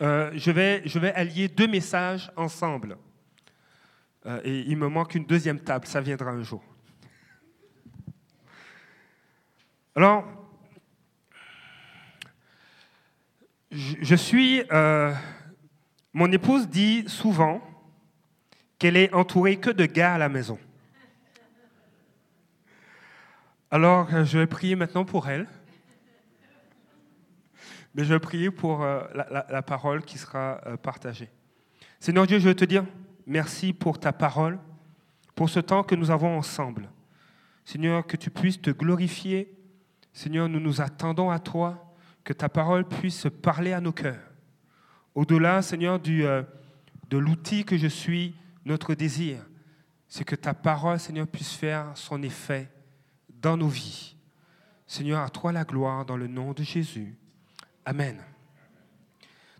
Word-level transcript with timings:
euh, 0.00 0.30
je, 0.34 0.50
vais, 0.52 1.12
allier 1.14 1.48
deux 1.48 1.66
messages 1.66 2.30
ensemble. 2.36 2.96
Euh, 4.26 4.40
et 4.44 4.60
il 4.60 4.76
me 4.76 4.88
manque 4.88 5.14
une 5.14 5.24
deuxième 5.24 5.58
table, 5.58 5.86
ça 5.86 6.00
viendra 6.00 6.30
un 6.30 6.42
jour. 6.42 6.62
Alors, 9.96 10.24
je, 13.70 14.14
suis... 14.14 14.62
Euh, 14.70 15.12
mon 16.12 16.30
épouse 16.30 16.68
dit 16.68 17.04
souvent 17.08 17.60
qu'elle 18.78 18.96
est 18.96 19.12
entourée 19.12 19.56
que 19.56 19.70
de 19.70 19.86
gars 19.86 20.14
à 20.14 20.18
la 20.18 20.28
maison. 20.28 20.58
Alors, 23.70 24.08
je 24.24 24.38
vais 24.38 24.46
prier 24.46 24.76
maintenant 24.76 25.04
pour 25.04 25.28
elle. 25.28 25.48
Mais 27.98 28.04
je 28.04 28.14
vais 28.14 28.20
prier 28.20 28.52
pour 28.52 28.84
euh, 28.84 29.02
la, 29.50 29.60
parole 29.60 30.04
qui 30.04 30.18
sera 30.18 30.60
euh, 30.66 30.76
partagée. 30.76 31.28
Seigneur 31.98 32.28
Dieu, 32.28 32.38
je 32.38 32.46
veux 32.46 32.54
te 32.54 32.64
dire 32.64 32.84
merci 33.26 33.72
pour 33.72 33.98
ta 33.98 34.12
parole, 34.12 34.60
pour 35.34 35.50
ce 35.50 35.58
temps 35.58 35.82
que 35.82 35.96
nous 35.96 36.12
avons 36.12 36.38
ensemble. 36.38 36.90
Seigneur, 37.64 38.06
que 38.06 38.16
tu 38.16 38.30
puisses 38.30 38.62
te 38.62 38.70
glorifier. 38.70 39.52
Seigneur, 40.12 40.48
nous 40.48 40.60
nous 40.60 40.80
attendons 40.80 41.28
à 41.28 41.40
toi, 41.40 41.92
que 42.22 42.32
ta 42.32 42.48
parole 42.48 42.86
puisse 42.86 43.26
parler 43.42 43.72
à 43.72 43.80
nos 43.80 43.90
cœurs. 43.90 44.30
Au-delà, 45.16 45.60
Seigneur, 45.60 45.98
euh, 46.06 46.44
de 47.10 47.18
l'outil 47.18 47.64
que 47.64 47.76
je 47.76 47.88
suis, 47.88 48.36
notre 48.64 48.94
désir, 48.94 49.40
c'est 50.06 50.22
que 50.22 50.36
ta 50.36 50.54
parole, 50.54 51.00
Seigneur, 51.00 51.26
puisse 51.26 51.52
faire 51.52 51.86
son 51.96 52.22
effet 52.22 52.70
dans 53.28 53.56
nos 53.56 53.66
vies. 53.66 54.14
Seigneur, 54.86 55.20
à 55.20 55.30
toi 55.30 55.50
la 55.50 55.64
gloire 55.64 56.06
dans 56.06 56.16
le 56.16 56.28
nom 56.28 56.52
de 56.52 56.62
Jésus. 56.62 57.18
Amen. 57.88 58.18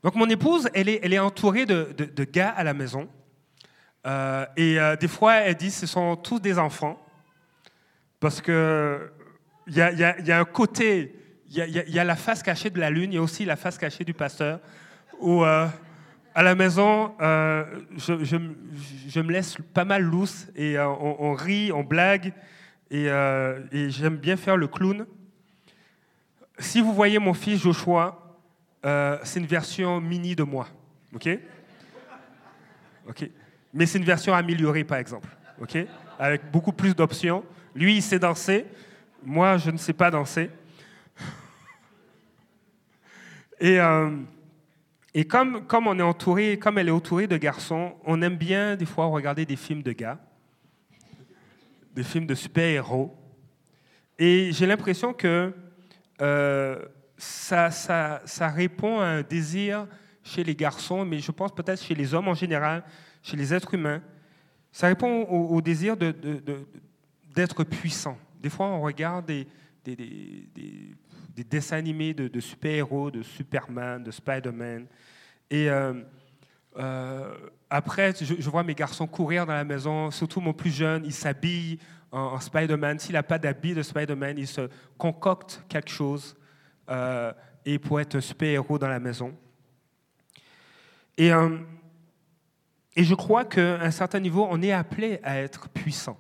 Donc 0.03 0.15
mon 0.15 0.29
épouse, 0.29 0.69
elle 0.75 0.91
est, 0.91 1.19
entourée 1.19 1.65
de, 1.65 2.25
gars 2.25 2.51
à 2.51 2.63
la 2.63 2.75
maison. 2.75 3.09
Euh, 4.07 4.45
et 4.55 4.79
euh, 4.79 4.97
des 4.97 5.09
fois, 5.09 5.37
elle 5.37 5.55
dit 5.55 5.71
ce 5.71 5.87
sont 5.87 6.15
tous 6.15 6.39
des 6.39 6.59
enfants. 6.59 7.03
Parce 8.21 8.43
qu'il 8.43 8.53
y 9.69 9.81
a, 9.81 9.93
y, 9.93 10.31
a, 10.31 10.39
un 10.39 10.45
côté, 10.45 11.17
il 11.49 11.57
y 11.57 11.99
a, 11.99 12.05
la 12.05 12.17
face 12.17 12.43
cachée 12.43 12.69
de 12.69 12.79
la 12.79 12.91
lune, 12.91 13.13
il 13.13 13.15
y 13.15 13.19
a 13.19 13.23
aussi 13.23 13.47
la 13.47 13.57
face 13.57 13.79
cachée 13.79 14.05
du 14.05 14.13
pasteur. 14.13 14.61
Où 15.21 15.43
euh, 15.43 15.67
à 16.35 16.43
la 16.43 16.55
maison, 16.55 17.15
je, 17.19 19.21
me 19.23 19.33
laisse 19.33 19.57
pas 19.73 19.87
mal 19.87 20.03
loose 20.03 20.49
et 20.55 20.79
on, 20.79 21.33
rit, 21.33 21.73
on 21.73 21.83
blague. 21.83 22.35
Et 22.91 23.09
j'aime 23.89 24.19
bien 24.19 24.37
faire 24.37 24.59
le 24.59 24.69
clown 24.69 25.07
si 26.59 26.81
vous 26.81 26.93
voyez 26.93 27.19
mon 27.19 27.35
fils 27.35 27.61
Joshua, 27.61 28.37
euh, 28.85 29.19
c'est 29.23 29.41
une 29.41 29.47
version 29.47 30.01
mini 30.01 30.35
de 30.35 30.43
moi. 30.43 30.69
OK? 31.15 31.29
OK. 33.09 33.31
Mais 33.73 33.87
c'est 33.87 33.99
une 33.99 34.05
version 34.05 34.35
améliorée, 34.35 34.85
par 34.85 34.99
exemple. 34.99 35.29
OK? 35.61 35.77
Avec 36.19 36.51
beaucoup 36.51 36.73
plus 36.73 36.95
d'options. 36.95 37.45
Lui, 37.75 37.97
il 37.97 38.03
sait 38.03 38.19
danser. 38.19 38.67
Moi, 39.25 39.57
je 39.59 39.71
ne 39.71 39.77
sais 39.77 39.93
pas 39.93 40.11
danser. 40.11 40.51
Et, 43.61 43.81
euh, 43.81 44.11
et 45.15 45.25
comme, 45.25 45.67
comme 45.67 45.89
on 45.89 45.99
est 45.99 46.03
entouré, 46.03 46.61
comme 46.61 46.79
elle 46.79 46.89
est 46.89 46.93
entourée 46.93 47.27
de 47.27 47.37
garçons, 47.37 47.95
on 48.05 48.23
aime 48.23 48.37
bien 48.37 48.77
des 48.77 48.87
fois 48.87 49.07
regarder 49.07 49.45
des 49.45 49.57
films 49.57 49.83
de 49.83 49.91
gars, 49.91 50.21
des 51.93 52.05
films 52.05 52.27
de 52.27 52.37
super-héros. 52.37 53.17
Et 54.17 54.53
j'ai 54.53 54.67
l'impression 54.67 55.13
que 55.13 55.53
euh, 56.21 56.85
ça, 57.17 58.19
répond 58.55 59.01
à 59.01 59.07
un 59.07 59.23
désir 59.23 59.87
chez 60.23 60.45
les 60.45 60.55
garçons, 60.55 61.05
mais 61.05 61.19
je 61.21 61.33
pense 61.33 61.55
peut-être 61.55 61.83
chez 61.83 61.95
les 61.95 62.15
hommes 62.15 62.29
en 62.29 62.35
général, 62.35 62.85
chez 63.23 63.37
les 63.37 63.53
êtres 63.55 63.75
humains. 63.75 64.03
Ça 64.71 64.87
répond 64.87 65.23
au, 65.25 65.61
désir 65.61 65.97
d'être 65.97 66.21
de, 66.21 66.43
de, 67.35 67.63
puissant. 67.65 68.19
Des 68.41 68.51
fois, 68.51 68.67
on 68.67 68.83
regarde 68.83 69.27
des, 69.27 69.47
dessins 71.37 71.77
animés 71.77 72.15
de, 72.15 72.41
super-héros, 72.41 73.11
de 73.11 73.23
Superman, 73.23 74.05
de 74.05 74.11
Spider-Man. 74.11 74.87
Et 75.51 75.71
euh, 75.71 75.95
euh, 76.77 77.35
après, 77.71 78.15
je, 78.21 78.51
vois 78.51 78.63
mes 78.63 78.75
garçons 78.75 79.07
courir 79.07 79.47
dans 79.47 79.55
la 79.55 79.65
maison, 79.65 80.11
surtout 80.11 80.41
mon 80.41 80.53
plus 80.53 80.71
jeune, 80.71 81.05
il 81.05 81.13
s'habille 81.13 81.79
en, 82.11 82.41
Spider-Man. 82.41 82.99
S'il 82.99 83.15
n'a 83.15 83.23
pas 83.23 83.39
d'habit 83.39 83.75
de 83.75 83.83
Spider-Man, 83.83 84.39
il 84.39 84.47
se 84.47 84.69
concocte 84.97 85.63
quelque 85.69 85.91
chose 85.91 86.37
euh, 86.91 87.33
et 87.65 87.79
pour 87.79 88.01
être 88.01 88.17
un 88.17 88.21
super-héros 88.21 88.79
dans 88.79 88.89
la 88.89 89.01
maison. 89.01 89.37
Et, 91.17 91.33
euh, 91.33 91.59
je 92.97 93.15
crois 93.15 93.45
qu'à 93.45 93.81
un 93.81 93.91
certain 93.91 94.21
niveau, 94.21 94.47
on 94.51 94.61
est 94.61 94.73
appelé 94.73 95.21
à 95.23 95.39
être 95.39 95.69
puissant. 95.69 96.19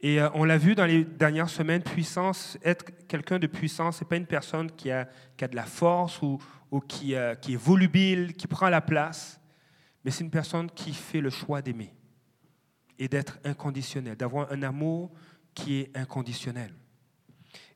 Et 0.00 0.20
euh, 0.20 0.28
on 0.34 0.44
l'a 0.44 0.58
vu 0.58 0.74
dans 0.74 0.84
les 0.84 1.04
dernières 1.04 1.48
semaines, 1.48 1.82
puissance, 1.82 2.58
être 2.62 2.84
quelqu'un 3.06 3.38
de 3.38 3.46
puissant, 3.46 3.90
ce 3.90 4.04
n'est 4.04 4.08
pas 4.08 4.16
une 4.16 4.26
personne 4.26 4.70
qui 4.70 4.90
a, 4.90 5.08
de 5.38 5.56
la 5.56 5.64
force 5.64 6.20
ou, 6.22 6.38
qui, 6.86 7.14
qui, 7.40 7.54
est 7.54 7.56
volubile, 7.56 8.34
qui 8.34 8.46
prend 8.46 8.68
la 8.68 8.80
place, 8.80 9.40
mais 10.04 10.10
c'est 10.10 10.24
une 10.24 10.30
personne 10.30 10.70
qui 10.70 10.92
fait 10.92 11.20
le 11.20 11.30
choix 11.30 11.62
d'aimer 11.62 11.92
et 12.98 13.08
d'être 13.08 13.38
inconditionnel, 13.44 14.16
d'avoir 14.16 14.50
un 14.52 14.62
amour 14.62 15.10
qui 15.54 15.80
est 15.80 15.96
inconditionnel. 15.96 16.74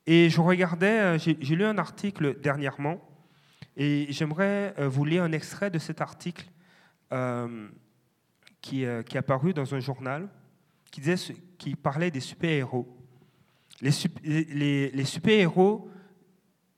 Et 0.06 0.30
je 0.30 0.40
regardais, 0.40 1.00
euh, 1.00 1.18
j'ai 1.18 1.56
lu 1.56 1.64
un 1.64 1.78
article 1.78 2.40
dernièrement, 2.40 3.00
et 3.76 4.06
j'aimerais 4.10 4.74
euh, 4.78 4.88
vous 4.88 5.04
lire 5.04 5.22
un 5.22 5.32
extrait 5.32 5.70
de 5.70 5.78
cet 5.78 6.00
article 6.00 6.46
euh, 7.12 7.68
qui, 8.60 8.84
qui 9.06 9.16
est 9.16 9.16
apparu 9.16 9.54
dans 9.54 9.74
un 9.74 9.80
journal, 9.80 10.28
qui, 10.90 11.00
disait, 11.00 11.34
qui 11.58 11.74
parlait 11.74 12.10
des 12.10 12.20
super-héros. 12.20 12.86
Les, 13.80 13.90
les, 14.24 14.90
les 14.90 15.04
super-héros 15.04 15.88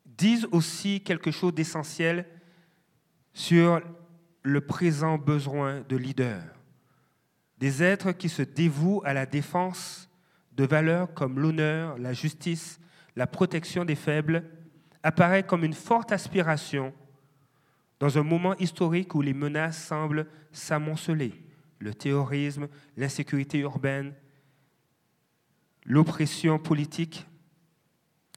disent 0.06 0.47
aussi 0.53 1.03
quelque 1.03 1.31
chose 1.31 1.53
d'essentiel 1.53 2.27
sur 3.33 3.83
le 4.43 4.60
présent 4.60 5.19
besoin 5.19 5.83
de 5.83 5.97
leaders 5.97 6.54
des 7.59 7.82
êtres 7.82 8.12
qui 8.12 8.28
se 8.28 8.42
dévouent 8.42 9.03
à 9.04 9.15
la 9.15 9.26
défense 9.26 10.09
de 10.53 10.65
valeurs 10.65 11.15
comme 11.15 11.38
l'honneur, 11.38 11.98
la 11.98 12.12
justice, 12.12 12.81
la 13.16 13.26
protection 13.26 13.84
des 13.84 13.94
faibles, 13.94 14.44
apparaît 15.03 15.44
comme 15.44 15.65
une 15.65 15.75
forte 15.75 16.12
aspiration 16.12 16.92
dans 18.00 18.19
un 18.19 18.22
moment 18.22 18.56
historique 18.56 19.15
où 19.15 19.22
les 19.22 19.34
menaces 19.34 19.82
semblent 19.87 20.26
s'amonceler, 20.53 21.32
le 21.78 21.94
terrorisme, 21.94 22.69
l'insécurité 22.97 23.59
urbaine, 23.59 24.15
l'oppression 25.84 26.59
politique, 26.59 27.26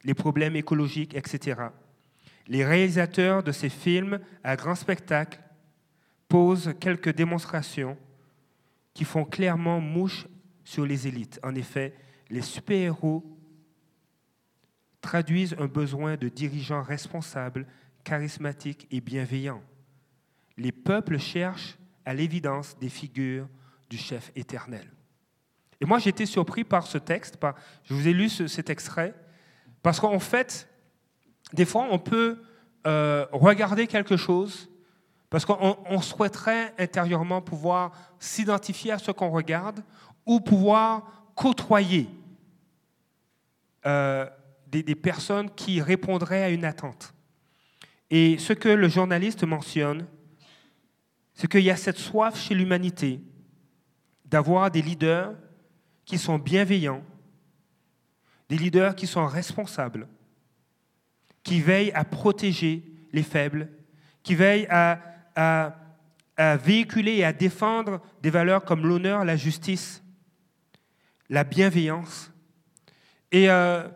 les 0.04 0.14
problèmes 0.14 0.56
écologiques, 0.56 1.16
etc. 1.16 1.62
Les 2.48 2.64
réalisateurs 2.64 3.44
de 3.44 3.52
ces 3.52 3.70
films 3.70 4.20
à 4.44 4.56
grand 4.56 4.76
spectacle 4.76 5.40
posent 6.30 6.74
quelques 6.80 7.14
démonstrations 7.14 7.98
qui 8.98 9.06
font 9.06 9.26
clairement 9.26 9.80
mouche 9.80 10.28
sur 10.64 10.84
les 10.84 11.08
élites. 11.08 11.40
En 11.44 11.54
effet, 11.54 11.94
les 12.32 12.42
super-héros 12.42 13.24
traduisent 15.02 15.56
un 15.60 15.68
besoin 15.68 16.18
de 16.18 16.30
dirigeants 16.30 16.82
responsables, 16.82 17.68
charismatiques 18.04 18.88
et 18.90 19.00
bienveillants. 19.00 19.62
Les 20.58 20.72
peuples 20.72 21.20
cherchent 21.20 21.78
à 22.06 22.16
l'évidence 22.16 22.76
des 22.80 22.90
figures 22.90 23.48
du 23.88 23.98
chef 24.00 24.32
éternel. 24.36 24.92
Et 25.80 25.86
moi, 25.86 26.00
j'ai 26.00 26.10
été 26.10 26.26
surpris 26.26 26.64
par 26.64 26.88
ce 26.88 26.98
texte, 26.98 27.38
par, 27.38 27.54
je 27.84 27.94
vous 27.94 28.08
ai 28.08 28.14
lu 28.14 28.30
cet 28.30 28.72
extrait, 28.72 29.14
parce 29.84 30.00
qu'en 30.00 30.18
fait, 30.18 30.68
des 31.54 31.66
fois, 31.66 31.88
on 31.92 32.00
peut 32.00 32.42
euh, 32.88 33.28
regarder 33.32 33.86
quelque 33.86 34.18
chose 34.18 34.72
parce 35.30 35.46
qu'on 35.46 36.02
souhaiterait 36.02 36.74
intérieurement 36.78 37.42
pouvoir 37.42 37.92
s'identifier 38.20 38.92
à 38.92 38.98
ce 38.98 39.12
qu'on 39.12 39.30
regarde 39.30 39.84
ou 40.26 40.40
pouvoir 40.40 41.30
côtoyer 41.36 42.10
euh, 43.86 44.28
des, 44.68 44.84
des, 44.84 44.96
personnes 44.96 45.50
qui 45.54 45.82
répondraient 45.82 46.44
à 46.44 46.50
une 46.50 46.66
attente. 46.66 47.14
Et 48.10 48.38
ce 48.38 48.54
que 48.54 48.70
le 48.70 48.88
journaliste 48.88 49.44
mentionne, 49.44 50.06
c'est 51.34 51.50
qu'il 51.50 51.62
y 51.62 51.72
a 51.72 51.78
cette 51.78 51.98
soif 51.98 52.40
chez 52.40 52.56
l'humanité 52.56 53.22
d'avoir 54.26 54.72
des 54.72 54.82
leaders 54.82 55.34
qui 56.06 56.18
sont 56.18 56.40
bienveillants, 56.40 57.04
des 58.50 58.58
leaders 58.58 58.96
qui 58.96 59.08
sont 59.08 59.26
responsables, 59.26 60.08
qui 61.44 61.62
veillent 61.62 61.92
à 61.92 62.04
protéger 62.06 62.84
les 63.12 63.24
faibles, 63.24 63.70
qui 64.24 64.36
veillent 64.36 64.68
à 64.70 65.00
à, 65.38 65.76
véhiculer 66.58 67.16
et 67.18 67.24
à 67.24 67.34
défendre 67.34 68.02
des 68.22 68.30
valeurs 68.30 68.64
comme 68.64 68.86
l'honneur, 68.86 69.26
la 69.26 69.36
justice, 69.36 70.04
la 71.30 71.44
bienveillance, 71.44 72.32
et, 73.32 73.50
euh, 73.50 73.88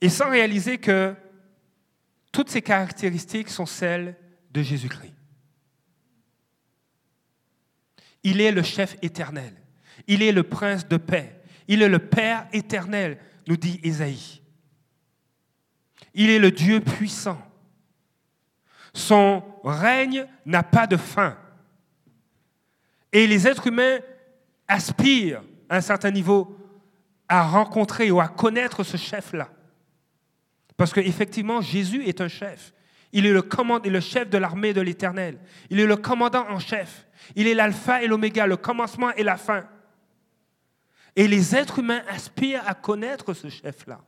et 0.00 0.08
sans 0.08 0.30
réaliser 0.30 0.78
que 0.78 1.14
toutes 2.30 2.48
ces 2.48 2.62
caractéristiques 2.62 3.48
sont 3.48 3.66
celles 3.66 4.16
de 4.52 4.62
Jésus-Christ. 4.62 5.14
Il 8.22 8.40
est 8.40 8.52
le 8.52 8.62
chef 8.62 8.96
éternel. 9.02 9.52
Il 10.06 10.22
est 10.22 10.32
le 10.32 10.42
prince 10.42 10.86
de 10.86 10.96
paix. 10.96 11.42
Il 11.68 11.82
est 11.82 11.88
le 11.88 11.98
Père 11.98 12.46
éternel, 12.52 13.18
nous 13.46 13.56
dit 13.56 13.80
Isaïe. 13.82 14.42
Il 16.14 16.30
est 16.30 16.38
le 16.38 16.50
Dieu 16.50 16.80
puissant. 16.80 17.40
Son 18.92 19.42
règne 19.64 20.26
n'a 20.44 20.62
pas 20.62 20.86
de 20.86 20.96
fin. 20.96 21.36
Et 23.12 23.26
les 23.26 23.46
êtres 23.46 23.66
humains 23.66 23.98
aspirent 24.68 25.42
à 25.68 25.76
un 25.76 25.80
certain 25.80 26.10
niveau 26.10 26.56
à 27.28 27.42
rencontrer 27.42 28.10
ou 28.10 28.20
à 28.20 28.28
connaître 28.28 28.82
ce 28.82 28.96
chef-là. 28.96 29.48
Parce 30.76 30.92
qu'effectivement, 30.92 31.60
Jésus 31.60 32.04
est 32.04 32.20
un 32.20 32.28
chef. 32.28 32.72
Il 33.12 33.26
est 33.26 33.32
le, 33.32 34.00
chef 34.00 34.30
de 34.30 34.38
l'armée 34.38 34.72
de 34.72 34.80
l'Éternel. 34.80 35.38
Il 35.68 35.80
est 35.80 35.86
le 35.86 35.96
commandant 35.96 36.46
en 36.48 36.58
chef. 36.58 37.06
Il 37.36 37.46
est 37.46 37.54
l'alpha 37.54 38.02
et 38.02 38.06
l'oméga, 38.06 38.46
le 38.46 38.56
commencement 38.56 39.12
et 39.12 39.22
la 39.22 39.36
fin. 39.36 39.64
Et 41.14 41.28
les 41.28 41.54
êtres 41.54 41.78
humains 41.78 42.02
aspirent 42.08 42.66
à 42.66 42.74
connaître 42.74 43.34
ce 43.34 43.48
chef-là. 43.50 44.00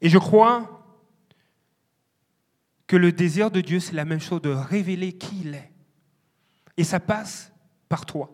Et 0.00 0.08
je 0.08 0.18
crois 0.18 0.77
que 2.88 2.96
le 2.96 3.12
désir 3.12 3.52
de 3.52 3.60
Dieu, 3.60 3.78
c'est 3.78 3.94
la 3.94 4.06
même 4.06 4.20
chose, 4.20 4.42
de 4.42 4.50
révéler 4.50 5.12
qui 5.12 5.42
il 5.42 5.54
est. 5.54 5.70
Et 6.76 6.84
ça 6.84 6.98
passe 6.98 7.52
par 7.88 8.06
toi. 8.06 8.30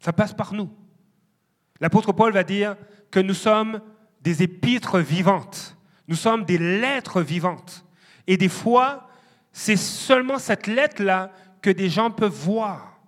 Ça 0.00 0.12
passe 0.12 0.34
par 0.34 0.52
nous. 0.52 0.70
L'apôtre 1.80 2.12
Paul 2.12 2.32
va 2.32 2.44
dire 2.44 2.76
que 3.10 3.20
nous 3.20 3.34
sommes 3.34 3.80
des 4.20 4.42
épîtres 4.42 4.98
vivantes. 4.98 5.76
Nous 6.08 6.16
sommes 6.16 6.44
des 6.44 6.58
lettres 6.58 7.22
vivantes. 7.22 7.84
Et 8.26 8.36
des 8.36 8.48
fois, 8.48 9.08
c'est 9.52 9.76
seulement 9.76 10.38
cette 10.38 10.66
lettre-là 10.66 11.32
que 11.62 11.70
des 11.70 11.88
gens 11.88 12.10
peuvent 12.10 12.32
voir 12.32 13.00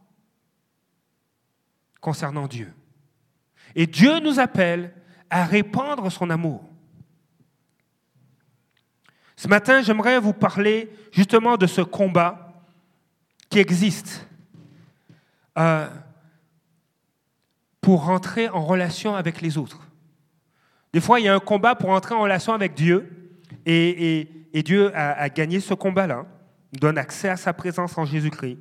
concernant 2.01 2.47
Dieu. 2.47 2.73
Et 3.75 3.87
Dieu 3.87 4.21
nous 4.21 4.39
appelle 4.39 4.95
à 5.31 5.45
répandre 5.45 6.11
son 6.13 6.31
amour. 6.31 6.68
Ce 9.39 9.47
matin, 9.47 9.83
j'aimerais 9.83 10.19
vous 10.19 10.33
parler 10.33 10.91
justement 11.13 11.57
de 11.57 11.69
ce 11.69 11.81
combat 11.81 12.61
qui 13.49 13.61
existe 13.61 14.27
euh, 15.57 15.87
pour 17.81 18.05
rentrer 18.05 18.49
en 18.49 18.65
relation 18.65 19.15
avec 19.15 19.41
les 19.41 19.57
autres. 19.57 19.87
Des 20.93 21.01
fois, 21.01 21.21
il 21.21 21.27
y 21.27 21.29
a 21.29 21.37
un 21.37 21.39
combat 21.39 21.77
pour 21.77 21.91
entrer 21.91 22.17
en 22.17 22.23
relation 22.23 22.53
avec 22.53 22.75
Dieu, 22.75 23.39
et, 23.65 24.29
Dieu 24.65 24.91
a, 24.93 25.13
a, 25.13 25.29
gagné 25.29 25.61
ce 25.61 25.73
combat-là, 25.73 26.27
donne 26.73 26.99
accès 26.99 27.29
à 27.29 27.37
sa 27.37 27.53
présence 27.53 27.97
en 27.97 28.05
Jésus-Christ. 28.05 28.59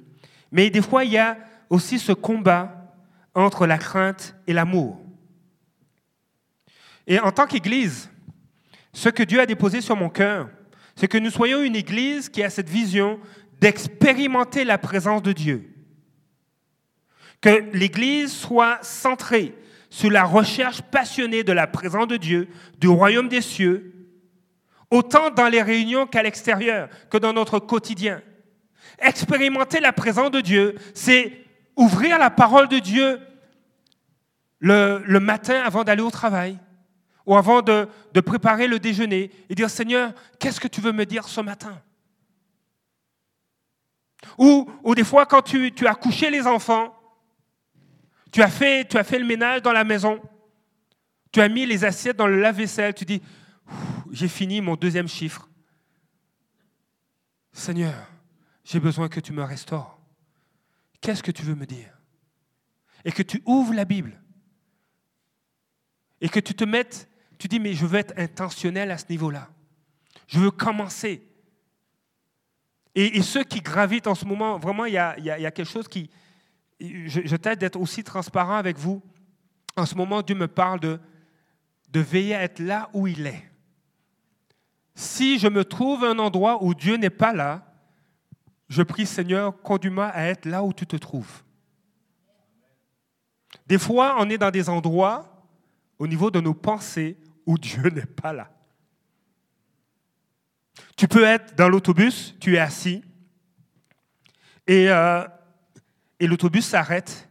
Mais 0.51 0.69
des 0.69 0.83
fois, 0.83 1.05
il 1.05 1.11
y 1.13 1.17
a 1.17 1.39
aussi 1.71 1.97
ce 1.97 2.11
combat 2.11 2.93
entre 3.33 3.65
la 3.65 3.79
crainte 3.79 4.35
et 4.45 4.53
l'amour. 4.53 5.01
Et 7.07 7.19
en 7.19 7.31
tant 7.31 7.47
qu'Église, 7.47 8.11
ce 8.93 9.09
que 9.09 9.23
Dieu 9.23 9.39
a 9.39 9.47
déposé 9.47 9.81
sur 9.81 9.95
mon 9.95 10.09
cœur, 10.09 10.49
c'est 10.97 11.07
que 11.07 11.19
nous 11.19 11.29
soyons 11.29 11.61
une 11.61 11.75
Église 11.75 12.27
qui 12.27 12.43
a 12.43 12.49
cette 12.49 12.69
vision 12.69 13.19
d'expérimenter 13.61 14.63
la 14.65 14.79
présence 14.79 15.21
de 15.21 15.31
Dieu. 15.31 15.69
Que 17.39 17.69
l'Église 17.71 18.33
soit 18.33 18.79
centrée 18.81 19.53
sur 19.91 20.09
la 20.09 20.23
recherche 20.23 20.81
passionnée 20.81 21.43
de 21.43 21.53
la 21.53 21.67
présence 21.67 22.07
de 22.07 22.17
Dieu, 22.17 22.49
du 22.79 22.87
royaume 22.87 23.29
des 23.29 23.41
cieux, 23.41 23.93
autant 24.89 25.29
dans 25.29 25.47
les 25.47 25.61
réunions 25.61 26.07
qu'à 26.07 26.23
l'extérieur, 26.23 26.89
que 27.11 27.19
dans 27.19 27.31
notre 27.31 27.59
quotidien. 27.59 28.23
Expérimenter 28.97 29.79
la 29.79 29.93
présence 29.93 30.31
de 30.31 30.41
Dieu, 30.41 30.75
c'est 30.95 31.31
ouvrir 31.75 32.17
la 32.17 32.31
parole 32.31 32.67
de 32.69 32.79
Dieu 32.79 33.19
le, 34.59 35.19
matin 35.19 35.61
avant 35.63 35.83
d'aller 35.83 36.01
au 36.01 36.09
travail 36.09 36.57
ou 37.27 37.35
avant 37.35 37.61
de, 37.61 37.87
préparer 38.25 38.67
le 38.67 38.79
déjeuner 38.79 39.29
et 39.49 39.53
dire 39.53 39.69
Seigneur, 39.69 40.13
qu'est-ce 40.39 40.61
que 40.61 40.67
tu 40.67 40.79
veux 40.79 40.93
me 40.93 41.05
dire 41.05 41.27
ce 41.27 41.41
matin? 41.41 41.79
Ou, 44.37 44.67
ou, 44.81 44.95
des 44.95 45.03
fois, 45.03 45.25
quand 45.25 45.41
tu, 45.41 45.71
tu, 45.73 45.85
as 45.85 45.93
couché 45.93 46.31
les 46.31 46.47
enfants, 46.47 46.95
tu 48.31 48.41
as, 48.41 48.49
fait, 48.49 48.87
tu 48.87 48.97
as 48.97 49.03
fait 49.03 49.19
le 49.19 49.25
ménage 49.25 49.61
dans 49.61 49.73
la 49.73 49.83
maison, 49.83 50.21
tu 51.31 51.41
as 51.41 51.49
mis 51.49 51.65
les 51.65 51.83
assiettes 51.83 52.17
dans 52.17 52.27
le 52.27 52.39
lave-vaisselle, 52.39 52.93
tu 52.93 53.03
dis 53.03 53.21
J'ai 54.11 54.29
fini 54.29 54.61
mon 54.61 54.75
deuxième 54.75 55.07
chiffre. 55.07 55.49
Seigneur, 57.51 58.09
j'ai 58.63 58.79
besoin 58.79 59.09
que 59.09 59.19
tu 59.19 59.33
me 59.33 59.43
restaures. 59.43 59.99
Qu'est-ce 61.01 61.23
que 61.23 61.31
tu 61.31 61.43
veux 61.43 61.55
me 61.55 61.65
dire? 61.65 61.91
Et 63.03 63.11
que 63.11 63.23
tu 63.23 63.43
ouvres 63.45 63.73
la 63.73 63.85
Bible. 63.85 64.19
Et 66.21 66.29
que 66.29 66.39
tu 66.39 66.53
te 66.53 66.63
mettes 66.63 67.09
tu 67.37 67.47
dis, 67.47 67.59
mais 67.59 67.73
je 67.73 67.85
veux 67.85 67.99
être 67.99 68.13
intentionnel 68.17 68.91
à 68.91 68.97
ce 68.97 69.05
niveau-là. 69.09 69.49
Je 70.27 70.39
veux 70.39 70.51
commencer. 70.51 71.23
Et, 72.95 73.21
ceux 73.21 73.43
qui 73.43 73.61
gravitent 73.61 74.07
en 74.07 74.15
ce 74.15 74.25
moment, 74.25 74.57
vraiment, 74.57 74.85
il 74.85 74.93
y 74.93 74.97
a, 74.97 75.51
quelque 75.51 75.69
chose 75.69 75.87
qui... 75.87 76.09
Je, 76.79 77.35
t'aide 77.35 77.59
d'être 77.59 77.79
aussi 77.79 78.03
transparent 78.03 78.55
avec 78.55 78.77
vous. 78.77 79.03
En 79.75 79.85
ce 79.85 79.93
moment, 79.93 80.23
Dieu 80.23 80.35
me 80.35 80.47
parle 80.47 80.79
de, 80.79 80.99
de 81.89 81.99
veiller 81.99 82.35
à 82.35 82.43
être 82.43 82.59
là 82.59 82.89
où 82.93 83.05
il 83.05 83.27
est. 83.27 83.43
Si 84.95 85.37
je 85.37 85.47
me 85.47 85.63
trouve 85.63 86.03
un 86.03 86.17
endroit 86.17 86.63
où 86.63 86.73
Dieu 86.73 86.97
n'est 86.97 87.11
pas 87.11 87.33
là, 87.33 87.71
je 88.67 88.81
prie 88.81 89.05
Seigneur, 89.05 89.61
conduis-moi 89.61 90.07
à 90.07 90.23
être 90.25 90.45
là 90.45 90.63
où 90.63 90.73
tu 90.73 90.87
te 90.87 90.95
trouves. 90.95 91.43
Des 93.67 93.77
fois, 93.77 94.15
on 94.19 94.29
est 94.29 94.37
dans 94.37 94.51
des 94.51 94.69
endroits, 94.69 95.45
au 95.99 96.07
niveau 96.07 96.31
de 96.31 96.39
nos 96.39 96.53
pensées, 96.53 97.17
où 97.47 97.57
Dieu 97.57 97.89
n'est 97.89 98.05
pas 98.05 98.33
là. 98.33 98.51
Tu 100.95 101.07
peux 101.07 101.23
être 101.23 101.55
dans 101.55 101.69
l'autobus, 101.69 102.35
tu 102.39 102.55
es 102.55 102.59
assis, 102.59 103.03
et, 104.67 104.89
euh, 104.89 105.23
l'autobus 106.19 106.65
s'arrête, 106.65 107.29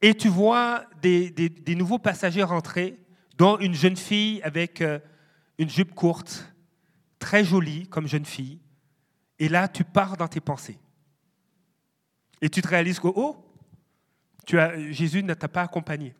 et 0.00 0.14
tu 0.14 0.28
vois 0.28 0.84
des, 1.02 1.52
nouveaux 1.68 1.98
passagers 1.98 2.42
rentrer, 2.42 2.98
dont 3.36 3.58
une 3.58 3.74
jeune 3.74 3.96
fille 3.96 4.40
avec 4.42 4.80
euh, 4.80 4.98
une 5.58 5.68
jupe 5.68 5.94
courte, 5.94 6.54
très 7.18 7.44
jolie 7.44 7.88
comme 7.88 8.06
jeune 8.06 8.24
fille, 8.24 8.60
et 9.38 9.48
là 9.48 9.66
tu 9.68 9.84
pars 9.84 10.16
dans 10.16 10.28
tes 10.28 10.40
pensées. 10.40 10.78
Et 12.40 12.48
tu 12.48 12.62
te 12.62 12.68
réalises 12.68 13.00
que, 13.00 13.08
oh, 13.08 13.44
tu 14.46 14.58
Jésus 14.92 15.22
ne 15.22 15.34
t'a 15.34 15.48
pas 15.48 15.62
accompagné. 15.62 16.14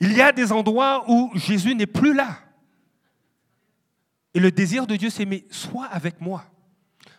Il 0.00 0.12
y 0.12 0.20
a 0.20 0.32
des 0.32 0.52
endroits 0.52 1.04
où 1.08 1.30
Jésus 1.34 1.74
n'est 1.74 1.86
plus 1.86 2.14
là. 2.14 2.38
Et 4.34 4.40
le 4.40 4.50
désir 4.50 4.86
de 4.86 4.96
Dieu, 4.96 5.08
c'est, 5.08 5.24
mais 5.24 5.46
sois 5.50 5.86
avec 5.86 6.20
moi. 6.20 6.44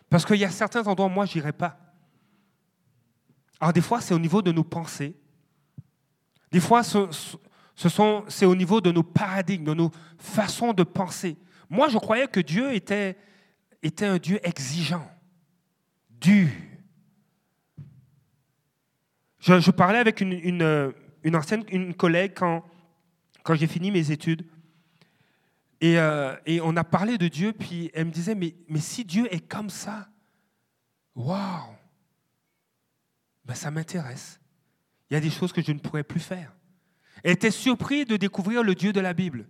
Parce 0.08 0.24
qu'il 0.24 0.36
y 0.36 0.44
a 0.44 0.50
certains 0.50 0.86
endroits 0.86 1.06
où 1.06 1.10
moi, 1.10 1.26
je 1.26 1.34
n'irai 1.34 1.52
pas. 1.52 1.78
Alors 3.60 3.72
des 3.72 3.80
fois, 3.80 4.00
c'est 4.00 4.14
au 4.14 4.18
niveau 4.18 4.40
de 4.40 4.52
nos 4.52 4.62
pensées. 4.62 5.16
Des 6.52 6.60
fois, 6.60 6.84
ce, 6.84 7.08
sont, 7.76 8.24
c'est 8.28 8.46
au 8.46 8.54
niveau 8.54 8.80
de 8.80 8.92
nos 8.92 9.02
paradigmes, 9.02 9.64
de 9.64 9.74
nos 9.74 9.90
façons 10.16 10.72
de 10.72 10.84
penser. 10.84 11.36
Moi, 11.68 11.88
je 11.88 11.98
croyais 11.98 12.28
que 12.28 12.40
Dieu 12.40 12.72
était, 12.72 13.16
un 14.00 14.18
Dieu 14.18 14.38
exigeant, 14.46 15.10
dur. 16.08 16.48
Je, 19.40 19.70
parlais 19.70 19.98
avec 19.98 20.20
une 20.20 20.92
ancienne 21.36 21.64
une 21.70 21.94
collègue 21.94 22.32
quand, 22.36 22.64
quand 23.42 23.54
j'ai 23.54 23.66
fini 23.66 23.90
mes 23.90 24.10
études. 24.10 24.46
Et, 25.80 25.98
euh, 25.98 26.34
et, 26.46 26.60
on 26.60 26.76
a 26.76 26.84
parlé 26.84 27.18
de 27.18 27.28
Dieu, 27.28 27.52
puis 27.52 27.90
elle 27.94 28.06
me 28.06 28.10
disait, 28.10 28.34
mais, 28.34 28.54
mais 28.68 28.80
si 28.80 29.04
Dieu 29.04 29.32
est 29.32 29.46
comme 29.46 29.70
ça, 29.70 30.08
waouh, 31.14 31.74
ben 33.44 33.54
ça 33.54 33.70
m'intéresse. 33.70 34.40
Il 35.10 35.14
y 35.14 35.16
a 35.16 35.20
des 35.20 35.30
choses 35.30 35.52
que 35.52 35.62
je 35.62 35.72
ne 35.72 35.78
pourrais 35.78 36.02
plus 36.02 36.20
faire. 36.20 36.52
Elle 37.22 37.32
était 37.32 37.50
surprise 37.50 38.06
de 38.06 38.16
découvrir 38.16 38.62
le 38.62 38.74
Dieu 38.74 38.92
de 38.92 39.00
la 39.00 39.14
Bible. 39.14 39.48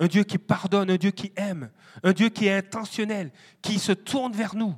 Un 0.00 0.06
Dieu 0.06 0.22
qui 0.24 0.38
pardonne, 0.38 0.90
un 0.90 0.96
Dieu 0.96 1.10
qui 1.10 1.32
aime, 1.36 1.70
un 2.02 2.12
Dieu 2.12 2.28
qui 2.28 2.46
est 2.46 2.56
intentionnel, 2.56 3.32
qui 3.62 3.78
se 3.78 3.92
tourne 3.92 4.32
vers 4.32 4.54
nous, 4.54 4.76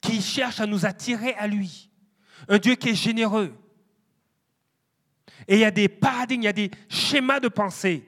qui 0.00 0.20
cherche 0.20 0.60
à 0.60 0.66
nous 0.66 0.86
attirer 0.86 1.34
à 1.34 1.46
lui. 1.46 1.90
Un 2.48 2.58
Dieu 2.58 2.74
qui 2.74 2.90
est 2.90 2.94
généreux, 2.94 3.54
et 5.46 5.54
il 5.54 5.60
y 5.60 5.64
a 5.64 5.70
des 5.70 5.88
paradigmes, 5.88 6.42
il 6.42 6.46
y 6.46 6.48
a 6.48 6.52
des 6.52 6.70
schémas 6.88 7.40
de 7.40 7.48
pensée 7.48 8.04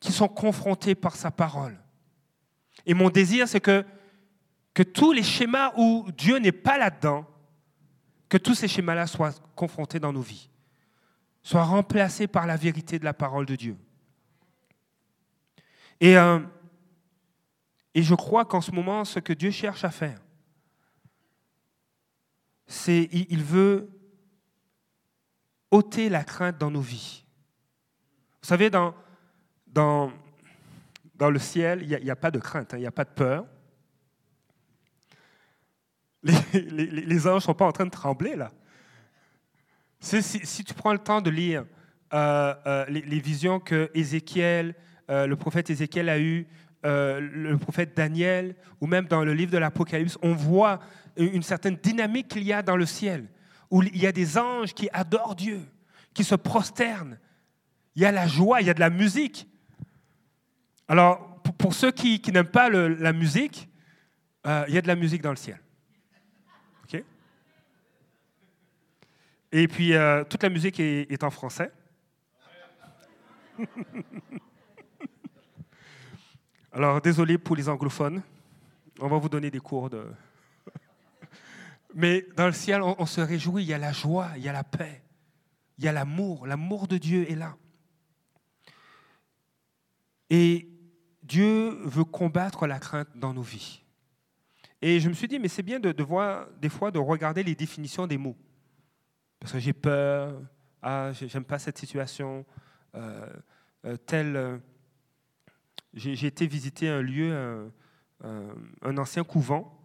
qui 0.00 0.12
sont 0.12 0.28
confrontés 0.28 0.94
par 0.94 1.16
sa 1.16 1.30
parole. 1.30 1.78
Et 2.86 2.94
mon 2.94 3.10
désir, 3.10 3.48
c'est 3.48 3.60
que, 3.60 3.84
tous 4.94 5.12
les 5.12 5.24
schémas 5.24 5.72
où 5.76 6.06
Dieu 6.16 6.38
n'est 6.38 6.52
pas 6.52 6.78
là-dedans, 6.78 7.26
que 8.28 8.38
tous 8.38 8.54
ces 8.54 8.68
schémas-là 8.68 9.08
soient 9.08 9.34
confrontés 9.56 9.98
dans 9.98 10.12
nos 10.12 10.20
vies. 10.20 10.48
soit 11.42 11.64
remplacé 11.64 12.26
par 12.26 12.46
la 12.46 12.56
vérité 12.56 12.98
de 12.98 13.04
la 13.04 13.14
parole 13.14 13.46
de 13.46 13.56
Dieu. 13.56 13.76
Et, 15.98 16.16
euh, 16.18 16.40
et 17.94 18.02
je 18.02 18.14
crois 18.14 18.44
qu'en 18.44 18.60
ce 18.60 18.70
moment, 18.70 19.04
ce 19.04 19.18
que 19.18 19.32
Dieu 19.32 19.50
cherche 19.50 19.82
à 19.82 19.90
faire, 19.90 20.20
c'est 22.66 23.08
il 23.12 23.42
veut 23.42 23.97
ôter 25.70 26.08
la 26.08 26.24
crainte 26.24 26.58
dans 26.58 26.70
nos 26.70 26.80
vies. 26.80 27.24
Vous 28.42 28.48
savez, 28.48 28.70
dans, 28.70 28.94
dans, 29.66 30.12
dans 31.14 31.30
le 31.30 31.38
ciel, 31.38 31.82
il 31.82 32.04
n'y 32.04 32.10
a, 32.10 32.16
pas 32.16 32.30
de 32.30 32.38
crainte, 32.38 32.72
hein, 32.72 32.78
il 32.78 32.80
n'y 32.80 32.86
a 32.86 32.92
pas 32.92 33.04
de 33.04 33.10
peur. 33.10 33.46
Les, 36.22 37.26
anges 37.26 37.34
ne 37.34 37.40
sont 37.40 37.54
pas 37.54 37.66
en 37.66 37.72
train 37.72 37.86
de 37.86 37.90
trembler 37.90 38.36
là. 38.36 38.50
Si, 40.00 40.22
si, 40.22 40.64
tu 40.64 40.74
prends 40.74 40.92
le 40.92 40.98
temps 40.98 41.20
de 41.20 41.30
lire 41.30 41.64
euh, 42.14 42.54
euh, 42.66 42.84
les, 42.86 43.20
visions 43.20 43.58
que 43.58 43.90
Ézéchiel, 43.94 44.74
euh, 45.10 45.26
le 45.26 45.36
prophète 45.36 45.70
Ézéchiel 45.70 46.08
a 46.08 46.18
eues, 46.18 46.46
le 46.84 47.56
prophète 47.56 47.96
Daniel, 47.96 48.54
ou 48.80 48.86
même 48.86 49.06
dans 49.06 49.24
le 49.24 49.34
livre 49.34 49.50
de 49.50 49.58
l'Apocalypse, 49.58 50.16
on 50.22 50.32
voit 50.32 50.78
une 51.16 51.42
certaine 51.42 51.76
dynamique 51.76 52.28
qu'il 52.28 52.44
y 52.44 52.52
a 52.52 52.62
dans 52.62 52.76
le 52.76 52.86
ciel, 52.86 53.26
où 53.70 53.82
il 53.82 53.98
y 53.98 54.06
a 54.06 54.12
des 54.12 54.38
anges 54.38 54.72
qui 54.74 54.88
adorent 54.92 55.34
Dieu, 55.34 55.60
qui 56.14 56.24
se 56.24 56.34
prosternent. 56.34 57.18
Il 57.94 58.02
y 58.02 58.04
a 58.04 58.12
la 58.12 58.26
joie, 58.26 58.60
il 58.60 58.66
y 58.66 58.70
a 58.70 58.74
de 58.74 58.80
la 58.80 58.90
musique. 58.90 59.48
Alors, 60.86 61.42
pour 61.58 61.74
ceux 61.74 61.90
qui, 61.90 62.20
n'aiment 62.32 62.46
pas 62.46 62.70
la 62.70 63.12
musique, 63.12 63.68
il 64.44 64.74
y 64.74 64.78
a 64.78 64.82
de 64.82 64.86
la 64.86 64.96
musique 64.96 65.22
dans 65.22 65.30
le 65.30 65.36
ciel. 65.36 65.60
Et 69.50 69.66
puis, 69.66 69.94
euh, 69.94 70.24
toute 70.24 70.42
la 70.42 70.50
musique 70.50 70.78
est, 70.78 71.24
en 71.24 71.30
français. 71.30 71.72
Alors, 76.72 77.00
désolé 77.00 77.38
pour 77.38 77.56
les 77.56 77.66
anglophones. 77.68 78.22
On 79.00 79.08
va 79.08 79.16
vous 79.18 79.30
donner 79.30 79.50
des 79.50 79.60
cours 79.60 79.88
de... 79.88 80.04
Mais 81.94 82.26
dans 82.36 82.46
le 82.46 82.52
ciel, 82.52 82.82
on, 82.82 83.06
se 83.06 83.20
réjouit. 83.20 83.62
Il 83.62 83.68
y 83.68 83.74
a 83.74 83.78
la 83.78 83.92
joie, 83.92 84.30
il 84.36 84.42
y 84.42 84.48
a 84.48 84.52
la 84.52 84.64
paix, 84.64 85.02
il 85.78 85.84
y 85.84 85.88
a 85.88 85.92
l'amour. 85.92 86.46
L'amour 86.46 86.86
de 86.86 86.98
Dieu 86.98 87.30
est 87.30 87.34
là. 87.34 87.56
Et 90.30 90.68
Dieu 91.22 91.70
veut 91.84 92.04
combattre 92.04 92.66
la 92.66 92.78
crainte 92.78 93.08
dans 93.14 93.32
nos 93.32 93.42
vies. 93.42 93.82
Et 94.82 95.00
je 95.00 95.08
me 95.08 95.14
suis 95.14 95.26
dit, 95.26 95.38
mais 95.38 95.48
c'est 95.48 95.62
bien 95.62 95.80
de, 95.80 96.02
voir, 96.02 96.46
des 96.60 96.68
fois, 96.68 96.90
de 96.90 96.98
regarder 96.98 97.42
les 97.42 97.54
définitions 97.54 98.06
des 98.06 98.18
mots 98.18 98.36
parce 99.40 99.52
que 99.52 99.58
j'ai 99.58 99.72
peur, 99.72 100.40
ah, 100.82 101.12
j'aime 101.12 101.44
pas 101.44 101.58
cette 101.58 101.78
situation, 101.78 102.44
euh, 102.94 103.26
euh, 103.84 103.96
tel. 103.96 104.36
Euh, 104.36 104.58
j'ai 105.94 106.26
été 106.26 106.46
visiter 106.46 106.88
un 106.88 107.00
lieu, 107.00 107.72
un, 108.22 108.98
ancien 108.98 109.24
couvent, 109.24 109.80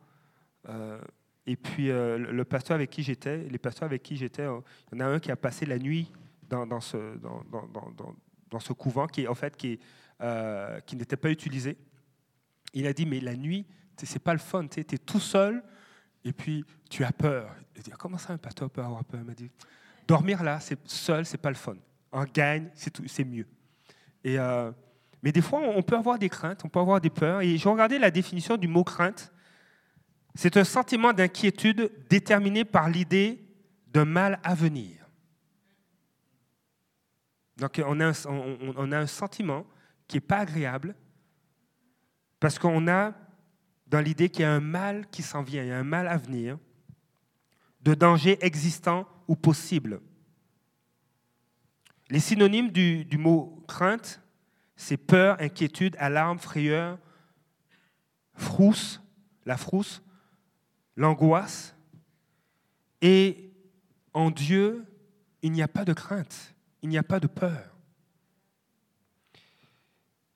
et 1.46 1.56
puis 1.56 1.88
le 1.88 2.44
pasteur 2.44 2.76
avec 2.76 2.90
qui 2.90 3.04
j'étais, 3.04 3.38
les 3.50 3.58
pasteurs 3.58 3.86
avec 3.86 4.02
qui 4.04 4.16
j'étais, 4.16 4.44
il 4.44 4.98
y 5.00 5.02
en 5.02 5.06
a 5.06 5.06
un 5.06 5.20
qui 5.20 5.32
a 5.32 5.36
passé 5.36 5.66
la 5.66 5.78
nuit 5.78 6.12
dans, 6.50 6.80
ce, 6.80 8.74
couvent 8.74 9.08
qui, 9.08 9.28
en 9.28 9.36
fait, 9.36 9.58
qui, 9.58 9.80
qui 10.86 10.96
n'était 10.96 11.18
pas 11.18 11.30
utilisé. 11.30 11.78
Il 12.74 12.88
a 12.88 12.94
dit, 12.94 13.06
mais 13.06 13.20
la 13.20 13.36
nuit, 13.36 13.66
c'est 14.02 14.24
pas 14.24 14.34
le 14.34 14.40
fun, 14.40 14.68
tu 14.68 14.80
es 14.80 14.98
tout 14.98 15.20
seul 15.20 15.64
et 16.24 16.32
puis 16.32 16.66
tu 16.90 17.04
as 17.04 17.12
peur. 17.12 17.54
Il 17.76 17.84
dit, 17.84 17.92
comment 17.92 18.18
ça 18.18 18.34
un 18.34 18.38
pasteur 18.38 18.70
peut 18.70 18.82
avoir 18.82 19.04
peur? 19.04 19.22
Il 19.22 19.28
m'a 19.28 19.34
dit, 19.34 19.52
dormir 20.08 20.44
là, 20.44 20.60
c'est 20.60 20.80
seul, 20.88 21.26
c'est 21.26 21.38
pas 21.38 21.50
le 21.50 21.56
fun. 21.56 21.76
En 22.12 22.26
gagne, 22.26 22.70
c'est 22.74 23.26
mieux. 23.26 23.48
Euh, 24.26 24.72
mais 25.22 25.32
des 25.32 25.42
fois, 25.42 25.60
on 25.60 25.82
peut 25.82 25.98
avoir 25.98 26.20
des 26.20 26.30
craintes, 26.30 26.64
on 26.64 26.70
peut 26.70 26.80
avoir 26.80 27.02
des 27.02 27.10
peurs. 27.10 27.42
Et 27.42 27.58
j'ai 27.58 27.70
regardé 27.70 27.98
la 27.98 28.12
définition 28.12 28.58
du 28.58 28.68
mot 28.68 28.84
crainte. 28.84 29.33
C'est 30.36 30.58
un 30.58 30.63
sentiment 30.63 31.13
d'inquiétude 31.13 31.92
déterminé 32.10 32.66
par 32.66 32.90
l'idée 32.90 33.44
d'un 33.88 34.06
mal 34.06 34.40
à 34.44 34.56
venir. 34.56 35.04
Donc 37.58 37.82
on 37.86 38.00
a 38.00 38.98
un, 38.98 39.08
sentiment 39.08 39.66
qui 40.08 40.18
n'est 40.18 40.22
pas 40.22 40.40
agréable 40.40 40.96
parce 42.40 42.58
qu'on 42.58 42.88
a 42.88 43.13
dans 43.88 44.02
l'idée 44.02 44.30
qu'il 44.30 44.42
y 44.42 44.46
a 44.46 44.52
un 44.52 44.60
mal 44.60 45.08
qui 45.12 45.22
s'en 45.22 45.44
vient, 45.44 45.62
il 45.62 45.70
y 45.70 45.72
a 45.72 45.78
un 45.78 45.84
mal 45.84 46.08
à 46.08 46.18
venir, 46.18 46.58
de 47.82 47.94
danger 47.94 48.44
existant 48.44 49.08
ou 49.28 49.36
possible. 49.36 50.02
Les 52.10 52.20
synonymes 52.20 52.72
du, 52.72 53.18
mot 53.18 53.63
crainte, 53.68 54.20
c'est 54.75 54.98
peur, 54.98 55.38
inquiétude, 55.40 55.96
alarme, 56.00 56.40
frayeur, 56.40 56.98
frousse, 58.34 59.02
la 59.46 59.58
frousse, 59.58 60.02
l'angoisse. 60.96 61.76
Et 63.02 63.52
en 64.14 64.32
Dieu, 64.32 64.86
il 65.42 65.52
n'y 65.52 65.62
a 65.62 65.68
pas 65.68 65.86
de 65.86 65.94
crainte, 65.94 66.56
il 66.82 66.90
n'y 66.90 66.98
a 66.98 67.04
pas 67.04 67.20
de 67.20 67.28
peur. 67.28 67.74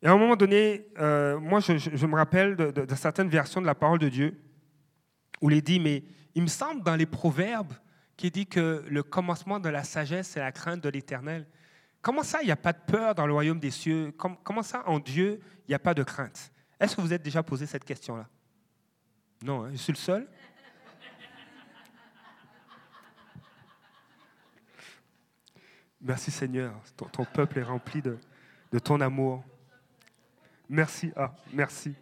Et 0.01 0.07
à 0.07 0.11
un 0.11 0.17
moment 0.17 0.35
donné, 0.35 0.87
euh, 0.99 1.39
moi, 1.39 1.59
je, 1.59 2.05
me 2.05 2.15
rappelle 2.15 2.55
de, 2.55 2.95
certaines 2.95 3.29
versions 3.29 3.61
de 3.61 3.65
la 3.65 3.75
parole 3.75 3.99
de 3.99 4.09
Dieu 4.09 4.39
où 5.41 5.49
il 5.49 5.57
est 5.57 5.61
dit, 5.61 5.79
mais 5.79 6.03
il 6.35 6.43
me 6.43 6.47
semble 6.47 6.83
dans 6.83 6.95
les 6.95 7.05
proverbes 7.05 7.73
qui 8.15 8.31
dit 8.31 8.47
que 8.47 8.83
le 8.87 9.03
commencement 9.03 9.59
de 9.59 9.69
la 9.69 9.83
sagesse, 9.83 10.29
c'est 10.29 10.39
la 10.39 10.51
crainte 10.51 10.81
de 10.81 10.89
l'éternel. 10.89 11.47
Comment 12.01 12.23
ça, 12.23 12.41
il 12.41 12.45
n'y 12.45 12.51
a 12.51 12.57
pas 12.57 12.73
de 12.73 12.79
peur 12.85 13.15
dans 13.15 13.25
le 13.25 13.33
royaume 13.33 13.59
des 13.59 13.71
cieux? 13.71 14.13
Comment 14.43 14.63
ça, 14.63 14.83
en 14.87 14.99
Dieu, 14.99 15.39
il 15.67 15.71
n'y 15.71 15.75
a 15.75 15.79
pas 15.79 15.93
de 15.93 16.03
crainte? 16.03 16.51
Est-ce 16.79 16.95
que 16.95 17.01
vous 17.01 17.13
êtes 17.13 17.23
déjà 17.23 17.43
posé 17.43 17.65
cette 17.65 17.83
question-là? 17.83 18.27
Non, 19.43 19.65
hein, 19.65 19.69
je 19.71 19.77
suis 19.77 19.93
le 19.93 19.97
seul 19.97 20.27
Merci 26.07 26.31
Seigneur, 26.31 26.73
ton, 26.95 27.25
peuple 27.25 27.59
est 27.59 27.63
rempli 27.63 28.01
de 28.01 28.79
ton 28.79 29.01
amour. 29.01 29.43
Merci. 30.69 31.11
Ah, 31.17 31.33
merci. 31.51 31.93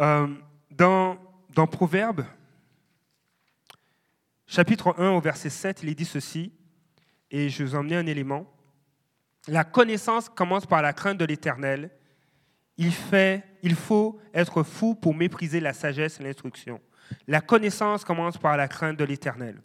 Euh, 0.00 0.28
dans, 0.70 1.18
dans 1.50 1.66
Proverbe, 1.66 2.24
chapitre 4.46 4.94
1 4.96 5.10
au 5.10 5.20
verset 5.20 5.50
7, 5.50 5.82
il 5.82 5.94
dit 5.94 6.06
ceci, 6.06 6.52
et 7.30 7.50
je 7.50 7.64
vous 7.64 7.74
ai 7.74 7.76
emmené 7.78 7.96
un 7.96 8.06
élément. 8.06 8.50
La 9.46 9.64
connaissance 9.64 10.30
commence 10.30 10.64
par 10.64 10.80
la 10.80 10.94
crainte 10.94 11.18
de 11.18 11.26
l'Éternel. 11.26 11.90
Il 12.78 12.94
faut 12.94 14.20
être 14.32 14.62
fou 14.62 14.94
pour 14.94 15.14
mépriser 15.14 15.60
la 15.60 15.74
sagesse 15.74 16.18
et 16.18 16.22
l'instruction. 16.22 16.80
La 17.26 17.42
connaissance 17.42 18.04
commence 18.04 18.38
par 18.38 18.56
la 18.56 18.68
crainte 18.68 18.96
de 18.96 19.04
l'Éternel. 19.04 19.60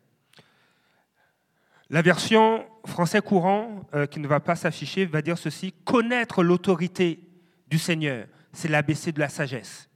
La 1.89 2.01
version 2.01 2.65
français 2.85 3.21
courant, 3.21 3.87
euh, 3.93 4.05
qui 4.05 4.19
ne 4.19 4.27
va 4.27 4.39
pas 4.39 4.55
s'afficher, 4.55 5.05
va 5.05 5.21
dire 5.21 5.37
ceci 5.37 5.73
connaître 5.85 6.43
l'autorité 6.43 7.19
du 7.67 7.77
Seigneur, 7.77 8.27
c'est 8.51 8.67
l'ABC 8.67 9.11
de 9.11 9.19
la 9.19 9.29
sagesse. 9.29 9.89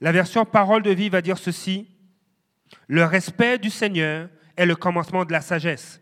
La 0.00 0.12
version 0.12 0.44
parole 0.44 0.82
de 0.82 0.90
vie 0.90 1.08
va 1.08 1.22
dire 1.22 1.38
ceci 1.38 1.88
le 2.86 3.04
respect 3.04 3.58
du 3.58 3.70
Seigneur 3.70 4.28
est 4.56 4.66
le 4.66 4.76
commencement 4.76 5.24
de 5.24 5.32
la 5.32 5.40
sagesse. 5.40 6.00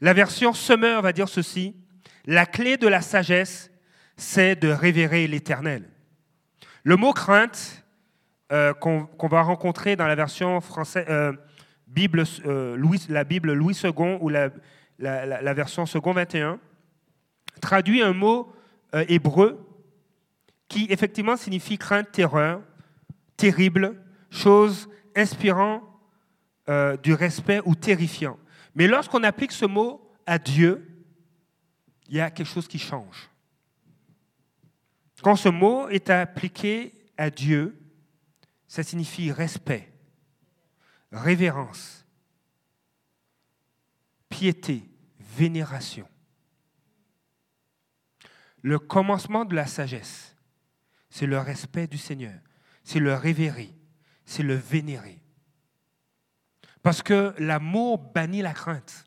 La 0.00 0.12
version 0.12 0.52
semeur 0.52 1.02
va 1.02 1.12
dire 1.12 1.28
ceci 1.28 1.76
la 2.26 2.46
clé 2.46 2.76
de 2.76 2.88
la 2.88 3.00
sagesse, 3.02 3.70
c'est 4.16 4.56
de 4.56 4.68
révérer 4.68 5.26
l'Éternel. 5.26 5.88
Le 6.82 6.96
mot 6.96 7.12
crainte, 7.12 7.84
euh, 8.52 8.72
qu'on 8.74 9.28
va 9.28 9.42
rencontrer 9.42 9.96
dans 9.96 10.06
la 10.06 10.14
version 10.14 10.60
française, 10.60 11.06
euh, 11.08 11.32
Euh, 12.46 12.76
la 13.08 13.24
Bible 13.24 13.52
Louis 13.52 13.78
II 13.82 14.18
ou 14.20 14.28
la, 14.28 14.50
la, 14.98 15.54
version 15.54 15.86
Second 15.86 16.12
21, 16.12 16.58
traduit 17.60 18.02
un 18.02 18.12
mot 18.12 18.52
euh, 18.94 19.04
hébreu 19.08 19.66
qui 20.68 20.86
effectivement 20.90 21.36
signifie 21.36 21.78
crainte, 21.78 22.10
terreur, 22.10 22.62
terrible, 23.36 24.00
chose 24.30 24.88
inspirant 25.14 25.82
euh, 26.68 26.96
du 26.96 27.14
respect 27.14 27.60
ou 27.64 27.74
terrifiant. 27.74 28.38
Mais 28.74 28.88
lorsqu'on 28.88 29.22
applique 29.22 29.52
ce 29.52 29.66
mot 29.66 30.10
à 30.26 30.38
Dieu, 30.38 30.86
il 32.08 32.16
y 32.16 32.20
a 32.20 32.30
quelque 32.30 32.48
chose 32.48 32.66
qui 32.66 32.78
change. 32.78 33.30
Quand 35.22 35.36
ce 35.36 35.48
mot 35.48 35.88
est 35.88 36.10
appliqué 36.10 36.92
à 37.16 37.30
Dieu, 37.30 37.78
ça 38.66 38.82
signifie 38.82 39.30
respect, 39.30 39.93
révérence, 41.14 42.04
piété, 44.28 44.82
vénération. 45.18 46.08
Le 48.62 48.78
commencement 48.78 49.44
de 49.44 49.54
la 49.54 49.66
sagesse, 49.66 50.34
c'est 51.08 51.26
le 51.26 51.38
respect 51.38 51.86
du 51.86 51.98
Seigneur, 51.98 52.38
c'est 52.82 52.98
le 52.98 53.14
révérer, 53.14 53.72
c'est 54.24 54.42
le 54.42 54.54
vénérer. 54.54 55.20
Parce 56.82 57.02
que 57.02 57.34
l'amour 57.38 57.98
bannit 57.98 58.42
la 58.42 58.52
crainte. 58.52 59.06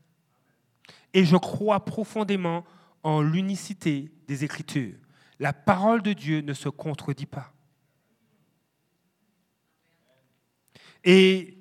Et 1.13 1.25
je 1.25 1.35
crois 1.35 1.83
profondément 1.85 2.65
en 3.03 3.21
l'unicité 3.21 4.11
des 4.27 4.43
Écritures. 4.43 4.97
La 5.39 5.53
parole 5.53 6.01
de 6.01 6.13
Dieu 6.13 6.41
ne 6.41 6.53
se 6.53 6.69
contredit 6.69 7.25
pas. 7.25 7.53
Et 11.03 11.56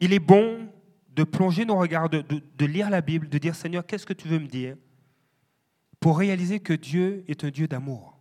il 0.00 0.12
est 0.12 0.18
bon 0.18 0.68
de 1.08 1.24
plonger 1.24 1.64
nos 1.64 1.76
regards, 1.76 2.08
de, 2.08 2.64
lire 2.64 2.90
la 2.90 3.00
Bible, 3.00 3.28
de 3.28 3.38
dire 3.38 3.54
Seigneur, 3.54 3.84
qu'est-ce 3.84 4.06
que 4.06 4.12
tu 4.12 4.28
veux 4.28 4.38
me 4.38 4.46
dire? 4.46 4.76
Pour 5.98 6.18
réaliser 6.18 6.60
que 6.60 6.72
Dieu 6.72 7.24
est 7.26 7.42
un 7.42 7.50
Dieu 7.50 7.66
d'amour. 7.66 8.16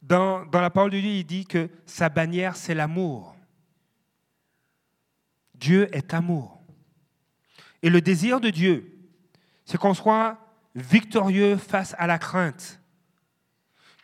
Dans, 0.00 0.44
dans, 0.46 0.60
la 0.60 0.70
parole 0.70 0.92
de 0.92 1.00
Dieu, 1.00 1.10
il 1.10 1.24
dit 1.24 1.44
que 1.44 1.68
sa 1.86 2.08
bannière, 2.08 2.56
c'est 2.56 2.74
l'amour. 2.74 3.36
Dieu 5.54 5.88
est 5.92 6.14
amour. 6.14 6.62
Et 7.82 7.90
le 7.90 8.00
désir 8.00 8.40
de 8.40 8.50
Dieu, 8.50 8.92
c'est 9.64 9.78
qu'on 9.78 9.94
soit 9.94 10.38
victorieux 10.74 11.56
face 11.56 11.94
à 11.98 12.06
la 12.06 12.18
crainte. 12.18 12.80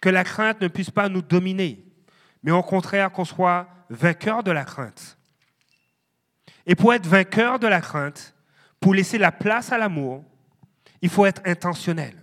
Que 0.00 0.09
la 0.09 0.25
crainte 0.25 0.61
ne 0.61 0.69
puisse 0.69 0.90
pas 0.90 1.09
nous 1.09 1.23
dominer, 1.23 1.85
mais 2.43 2.50
au 2.50 2.62
contraire 2.62 3.12
qu'on 3.12 3.25
soit 3.25 3.69
vainqueur 3.90 4.42
de 4.42 4.50
la 4.50 4.64
crainte. 4.64 5.18
Et 6.66 6.75
pour 6.75 6.92
être 6.92 7.07
vainqueur 7.07 7.59
de 7.59 7.66
la 7.66 7.80
crainte, 7.80 8.35
pour 8.80 8.95
laisser 8.95 9.18
la 9.18 9.33
place 9.33 9.73
à 9.73 9.78
l'amour, 9.78 10.25
il 11.00 11.09
faut 11.09 11.26
être 11.26 11.42
intentionnel. 11.45 12.14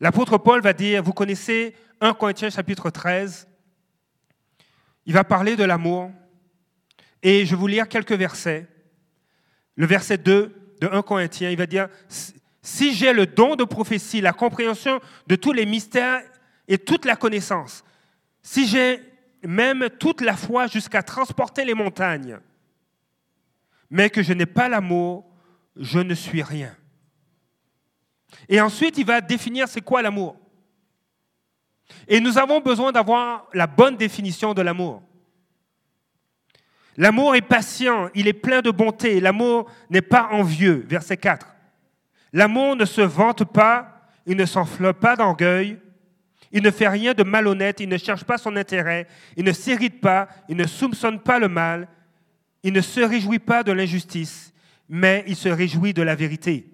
L'apôtre 0.00 0.38
Paul 0.38 0.62
va 0.62 0.72
dire, 0.72 1.02
vous 1.02 1.12
connaissez 1.12 1.74
1 2.00 2.14
Corinthiens 2.14 2.50
chapitre 2.50 2.88
13, 2.88 3.46
il 5.04 5.12
va 5.12 5.24
parler 5.24 5.56
de 5.56 5.64
l'amour, 5.64 6.10
et 7.22 7.44
je 7.44 7.50
vais 7.50 7.56
vous 7.56 7.66
lire 7.66 7.88
quelques 7.88 8.12
versets. 8.12 8.66
Le 9.76 9.86
verset 9.86 10.18
2 10.18 10.76
de 10.80 10.88
1 10.88 11.02
Corinthiens, 11.02 11.50
il 11.50 11.58
va 11.58 11.66
dire, 11.66 11.88
si 12.62 12.94
j'ai 12.94 13.12
le 13.12 13.26
don 13.26 13.56
de 13.56 13.64
prophétie, 13.64 14.20
la 14.20 14.32
compréhension 14.32 15.00
de 15.26 15.36
tous 15.36 15.52
les 15.52 15.66
mystères 15.66 16.22
et 16.68 16.78
toute 16.78 17.04
la 17.04 17.16
connaissance, 17.16 17.84
si 18.42 18.66
j'ai 18.66 19.02
même 19.42 19.88
toute 19.98 20.20
la 20.20 20.36
foi 20.36 20.66
jusqu'à 20.66 21.02
transporter 21.02 21.64
les 21.64 21.74
montagnes, 21.74 22.38
mais 23.90 24.10
que 24.10 24.22
je 24.22 24.32
n'ai 24.32 24.46
pas 24.46 24.68
l'amour, 24.68 25.24
je 25.76 25.98
ne 25.98 26.14
suis 26.14 26.42
rien. 26.42 26.74
Et 28.48 28.60
ensuite, 28.60 28.98
il 28.98 29.06
va 29.06 29.20
définir 29.20 29.68
c'est 29.68 29.80
quoi 29.80 30.02
l'amour. 30.02 30.36
Et 32.06 32.20
nous 32.20 32.38
avons 32.38 32.60
besoin 32.60 32.92
d'avoir 32.92 33.48
la 33.52 33.66
bonne 33.66 33.96
définition 33.96 34.54
de 34.54 34.62
l'amour. 34.62 35.02
L'amour 36.96 37.34
est 37.34 37.40
patient, 37.40 38.10
il 38.14 38.28
est 38.28 38.32
plein 38.32 38.60
de 38.60 38.70
bonté, 38.70 39.20
l'amour 39.20 39.70
n'est 39.88 40.02
pas 40.02 40.28
envieux. 40.32 40.84
Verset 40.88 41.16
4. 41.16 41.46
L'amour 42.32 42.76
ne 42.76 42.84
se 42.84 43.00
vante 43.00 43.44
pas, 43.44 44.06
il 44.26 44.36
ne 44.36 44.44
s'enfle 44.44 44.92
pas 44.92 45.16
d'orgueil, 45.16 45.80
il 46.52 46.62
ne 46.62 46.70
fait 46.70 46.88
rien 46.88 47.14
de 47.14 47.22
malhonnête, 47.22 47.80
il 47.80 47.88
ne 47.88 47.98
cherche 47.98 48.24
pas 48.24 48.38
son 48.38 48.56
intérêt, 48.56 49.06
il 49.36 49.44
ne 49.44 49.52
s'irrite 49.52 50.00
pas, 50.00 50.28
il 50.48 50.56
ne 50.56 50.66
soupçonne 50.66 51.20
pas 51.20 51.38
le 51.38 51.48
mal, 51.48 51.88
il 52.62 52.72
ne 52.72 52.80
se 52.80 53.00
réjouit 53.00 53.38
pas 53.38 53.62
de 53.62 53.72
l'injustice, 53.72 54.52
mais 54.88 55.24
il 55.26 55.36
se 55.36 55.48
réjouit 55.48 55.94
de 55.94 56.02
la 56.02 56.14
vérité. 56.14 56.66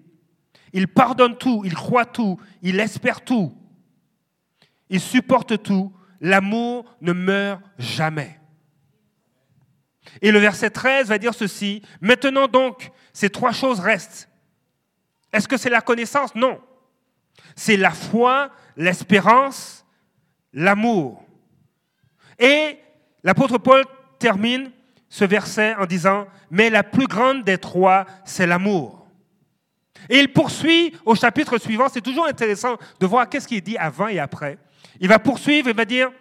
Il 0.73 0.87
pardonne 0.87 1.37
tout, 1.37 1.61
il 1.63 1.73
croit 1.75 2.05
tout, 2.05 2.39
il 2.61 2.79
espère 2.79 3.21
tout, 3.21 3.55
il 4.89 4.99
supporte 4.99 5.61
tout. 5.61 5.93
L'amour 6.19 6.97
ne 7.01 7.13
meurt 7.13 7.61
jamais. 7.77 8.39
Et 10.21 10.31
le 10.31 10.39
verset 10.39 10.71
13 10.71 11.09
va 11.09 11.17
dire 11.17 11.33
ceci, 11.33 11.83
maintenant 12.01 12.47
donc, 12.47 12.91
ces 13.13 13.29
trois 13.29 13.51
choses 13.51 13.79
restent. 13.79 14.29
Est-ce 15.31 15.47
que 15.47 15.57
c'est 15.57 15.69
la 15.69 15.81
connaissance? 15.81 16.33
Non. 16.33 16.59
C'est 17.55 17.77
la 17.77 17.91
foi, 17.91 18.51
l'espérance, 18.77 19.85
l'amour. 20.53 21.25
Et 22.39 22.77
l'apôtre 23.23 23.57
Paul 23.57 23.83
termine 24.19 24.71
ce 25.09 25.25
verset 25.25 25.75
en 25.75 25.85
disant, 25.85 26.27
mais 26.49 26.69
la 26.69 26.83
plus 26.83 27.07
grande 27.07 27.43
des 27.43 27.57
trois, 27.57 28.05
c'est 28.23 28.47
l'amour. 28.47 29.07
Et 30.09 30.19
il 30.19 30.31
poursuit 30.31 30.95
au 31.05 31.15
chapitre 31.15 31.57
suivant, 31.57 31.89
c'est 31.89 32.01
toujours 32.01 32.27
intéressant 32.27 32.77
de 32.99 33.05
voir 33.05 33.27
qu'est-ce 33.27 33.47
qu'il 33.47 33.61
dit 33.61 33.77
avant 33.77 34.07
et 34.07 34.19
après. 34.19 34.57
Il 34.99 35.09
va 35.09 35.19
poursuivre, 35.19 35.69
il 35.69 35.75
va 35.75 35.85
dire, 35.85 36.11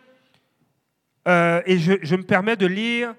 euh, 1.29 1.61
et 1.67 1.79
je, 1.79 2.17
me 2.17 2.23
permets 2.23 2.57
de 2.57 2.67
lire, 2.67 3.15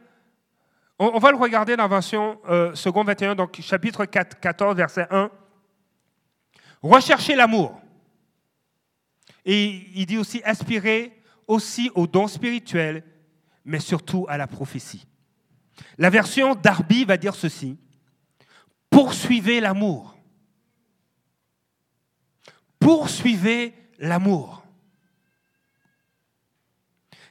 on, 0.99 1.19
va 1.19 1.29
le 1.31 1.37
regarder 1.37 1.75
dans 1.75 1.83
la 1.83 1.89
version 1.89 2.39
euh, 2.49 2.73
second 2.73 3.03
21, 3.03 3.35
donc 3.35 3.59
chapitre 3.61 4.05
4, 4.05 4.39
14, 4.39 4.75
verset 4.75 5.07
1. 5.11 5.29
Recherchez 6.81 7.35
l'amour. 7.35 7.79
Et 9.47 9.89
il 9.95 10.05
dit 10.05 10.17
aussi 10.17 10.43
aspirer 10.43 11.23
aussi 11.47 11.89
aux 11.95 12.05
dons 12.05 12.27
spirituels, 12.27 13.03
mais 13.63 13.79
surtout 13.79 14.25
à 14.27 14.37
la 14.37 14.45
prophétie. 14.45 15.07
La 15.97 16.09
version 16.09 16.53
Darby 16.53 17.05
va 17.05 17.15
dire 17.15 17.33
ceci. 17.33 17.77
Poursuivez 18.89 19.61
l'amour. 19.61 20.17
Poursuivez 22.77 23.73
l'amour. 23.99 24.65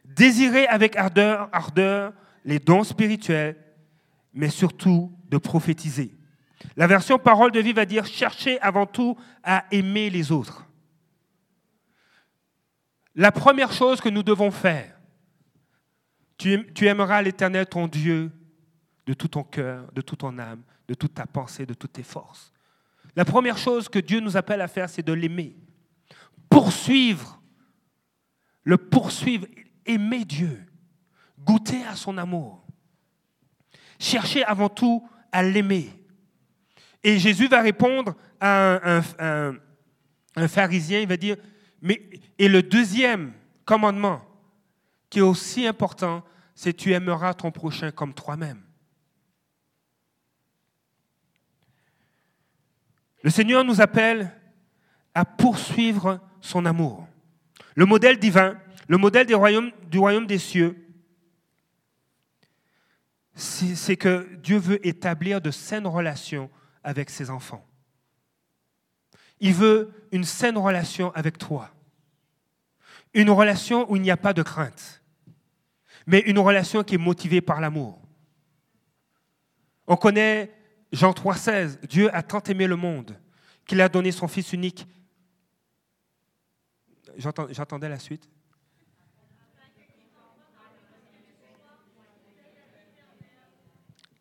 Désirez 0.05 0.67
avec 0.67 0.97
ardeur, 0.97 1.51
ardeur 1.53 2.15
les 2.47 2.59
dons 2.59 2.85
spirituels, 2.85 3.57
mais 4.33 4.49
surtout 4.49 5.13
de 5.29 5.37
prophétiser. 5.37 6.15
La 6.77 6.87
version 6.87 7.19
parole 7.19 7.53
de 7.53 7.61
vie 7.61 7.75
va 7.75 7.85
dire 7.85 8.07
cherchez 8.07 8.59
avant 8.63 8.87
tout 8.87 9.19
à 9.43 9.67
aimer 9.71 10.09
les 10.09 10.33
autres. 10.33 10.66
La 13.17 13.33
première 13.33 13.73
chose 13.73 14.01
que 14.01 14.11
nous 14.11 14.23
devons 14.23 14.51
faire, 14.51 14.95
tu, 16.37 16.87
aimeras 16.87 17.23
l'Éternel 17.23 17.67
ton 17.67 17.89
Dieu 17.89 18.31
de 19.07 19.15
tout 19.15 19.29
ton 19.29 19.43
cœur, 19.43 19.91
de 19.93 20.03
toute 20.03 20.19
ton 20.19 20.39
âme, 20.39 20.63
de 20.87 20.95
toute 20.95 21.15
ta 21.15 21.27
pensée, 21.27 21.65
de 21.65 21.73
toutes 21.73 21.95
tes 21.95 22.03
forces. 22.03 22.53
La 23.15 23.25
première 23.25 23.57
chose 23.57 23.89
que 23.89 23.99
Dieu 23.99 24.21
nous 24.21 24.37
appelle 24.37 24.61
à 24.61 24.69
faire, 24.69 24.91
c'est 24.91 25.03
de 25.03 25.15
l'aimer. 25.15 25.57
Poursuivre. 26.51 27.41
Le 28.65 28.77
poursuivre. 28.77 29.47
Aimer 29.87 30.27
Dieu. 30.27 30.67
Goûter 31.39 31.85
à 31.85 31.97
son 31.97 32.19
amour. 32.19 32.67
Chercher 33.99 34.45
avant 34.45 34.69
tout 34.69 35.09
à 35.33 35.43
l'aimer. 35.43 35.91
Et 37.03 37.19
Jésus 37.19 37.49
va 37.49 37.63
répondre 37.63 38.15
à 38.41 39.01
un, 39.19 40.49
pharisien, 40.49 41.01
il 41.01 41.09
va 41.09 41.17
dire, 41.17 41.37
mais, 41.81 42.03
et 42.39 42.49
le 42.49 42.63
deuxième 42.63 43.33
commandement, 43.65 44.23
qui 45.11 45.19
est 45.19 45.23
aussi 45.23 45.67
important, 45.67 46.25
c'est 46.55 46.73
tu 46.73 46.93
aimeras 46.93 47.35
ton 47.35 47.51
prochain 47.51 47.91
comme 47.91 48.15
toi-même. 48.15 48.63
Le 53.23 53.31
Seigneur 53.31 53.65
nous 53.65 53.81
appelle 53.81 54.31
à 55.15 55.25
poursuivre 55.25 56.21
son 56.41 56.65
amour. 56.65 57.09
Le 57.75 57.85
modèle 57.85 58.19
divin, 58.19 58.57
le 58.89 58.99
modèle 58.99 59.27
du 59.27 59.35
royaume, 59.35 59.73
du 59.91 59.99
royaume 59.99 60.27
des 60.27 60.39
cieux, 60.39 60.77
c'est 63.35 63.97
que 63.97 64.35
Dieu 64.37 64.59
veut 64.59 64.87
établir 64.87 65.41
de 65.41 65.51
saines 65.51 65.87
relations 65.87 66.51
avec 66.83 67.11
ses 67.11 67.29
enfants. 67.29 67.67
Il 69.41 69.55
veut 69.55 69.93
une 70.13 70.25
saine 70.25 70.57
relation 70.57 71.13
avec 71.15 71.39
toi. 71.39 71.71
Une 73.15 73.31
relation 73.31 73.91
où 73.91 73.97
il 73.97 74.03
n'y 74.03 74.11
a 74.11 74.17
pas 74.17 74.33
de 74.33 74.43
crainte, 74.43 75.03
mais 76.07 76.21
une 76.21 76.39
relation 76.39 76.83
qui 76.83 76.95
est 76.95 76.99
motivée 76.99 77.41
par 77.41 77.61
l'amour. 77.61 78.01
On 79.87 79.97
connaît 79.97 80.53
Jean 80.93 81.13
3,16, 81.13 81.87
Dieu 81.87 82.15
a 82.15 82.23
tant 82.23 82.43
aimé 82.43 82.67
le 82.67 82.77
monde 82.77 83.19
qu'il 83.67 83.81
a 83.81 83.89
donné 83.89 84.13
son 84.13 84.29
Fils 84.29 84.53
unique. 84.53 84.87
J'attendais 87.17 87.89
la 87.89 87.99
suite. 87.99 88.29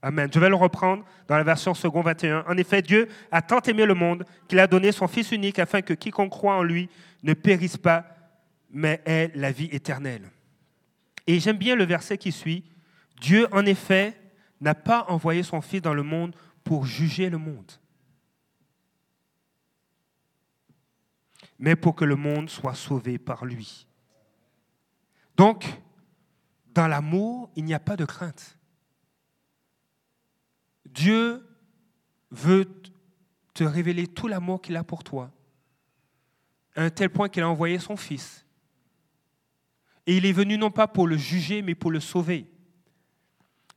Amen. 0.06 0.30
Je 0.32 0.40
vais 0.40 0.50
le 0.50 0.56
reprendre 0.56 1.04
dans 1.28 1.36
la 1.36 1.44
version 1.44 1.74
second 1.74 2.04
21. 2.04 2.46
En 2.48 2.56
effet, 2.58 2.84
Dieu 2.84 3.08
a 3.32 3.42
tant 3.42 3.60
aimé 3.62 3.88
le 3.88 3.96
monde 3.96 4.24
qu'il 4.48 4.60
a 4.60 4.68
donné 4.68 4.92
son 4.92 5.08
Fils 5.08 5.32
unique 5.32 5.58
afin 5.58 5.82
que 5.82 5.96
quiconque 5.96 6.30
croit 6.30 6.54
en 6.54 6.62
lui 6.62 6.92
ne 7.24 7.34
périsse 7.34 7.78
pas, 7.78 8.06
mais 8.70 9.02
ait 9.08 9.32
la 9.34 9.52
vie 9.52 9.68
éternelle. 9.72 10.30
Et 11.26 11.40
j'aime 11.40 11.58
bien 11.58 11.76
le 11.76 11.86
verset 11.86 12.20
qui 12.20 12.32
suit. 12.32 12.64
Dieu, 13.20 13.48
en 13.52 13.66
effet, 13.66 14.16
n'a 14.62 14.76
pas 14.76 15.06
envoyé 15.08 15.42
son 15.42 15.60
Fils 15.60 15.82
dans 15.82 15.96
le 15.96 16.04
monde 16.04 16.36
pour 16.64 16.86
juger 16.86 17.32
le 17.32 17.40
monde, 17.40 17.72
mais 21.58 21.76
pour 21.76 21.96
que 21.96 22.06
le 22.06 22.16
monde 22.16 22.52
soit 22.52 22.76
sauvé 22.76 23.18
par 23.18 23.44
lui. 23.44 23.88
Donc, 25.36 25.66
dans 26.76 26.88
l'amour, 26.88 27.50
il 27.56 27.66
n'y 27.66 27.74
a 27.74 27.80
pas 27.80 27.96
de 27.96 28.06
crainte. 28.06 28.56
Dieu 30.96 31.46
veut 32.32 32.66
te 33.54 33.64
révéler 33.64 34.08
tout 34.08 34.28
l'amour 34.28 34.62
qu'il 34.62 34.78
a 34.78 34.84
pour 34.84 35.04
toi, 35.04 35.30
à 36.76 36.84
un 36.84 36.90
tel 36.90 37.10
point 37.10 37.30
qu'il 37.30 37.44
a 37.44 37.50
envoyé 37.50 37.78
son 37.80 37.98
Fils. 37.98 38.46
Et 40.08 40.18
il 40.18 40.26
est 40.26 40.32
venu 40.32 40.58
non 40.58 40.72
pas 40.72 40.88
pour 40.88 41.08
le 41.08 41.18
juger, 41.18 41.62
mais 41.62 41.76
pour 41.76 41.92
le 41.92 42.00
sauver. 42.00 42.50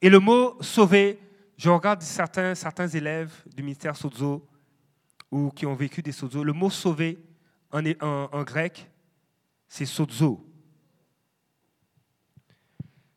Et 0.01 0.09
le 0.09 0.21
mot 0.21 0.61
sauver, 0.63 1.19
je 1.57 1.69
regarde 1.69 2.03
certains, 2.03 2.89
élèves 2.89 3.33
du 3.55 3.63
ministère 3.63 3.97
Sozo 3.97 4.49
ou 5.31 5.51
qui 5.51 5.67
ont 5.67 5.75
vécu 5.75 6.03
des 6.03 6.13
Sozo. 6.13 6.45
Le 6.45 6.53
mot 6.53 6.71
sauver 6.71 7.19
en, 7.73 7.83
en 8.01 8.43
grec, 8.45 8.89
c'est 9.67 9.87
sozo. 9.87 10.45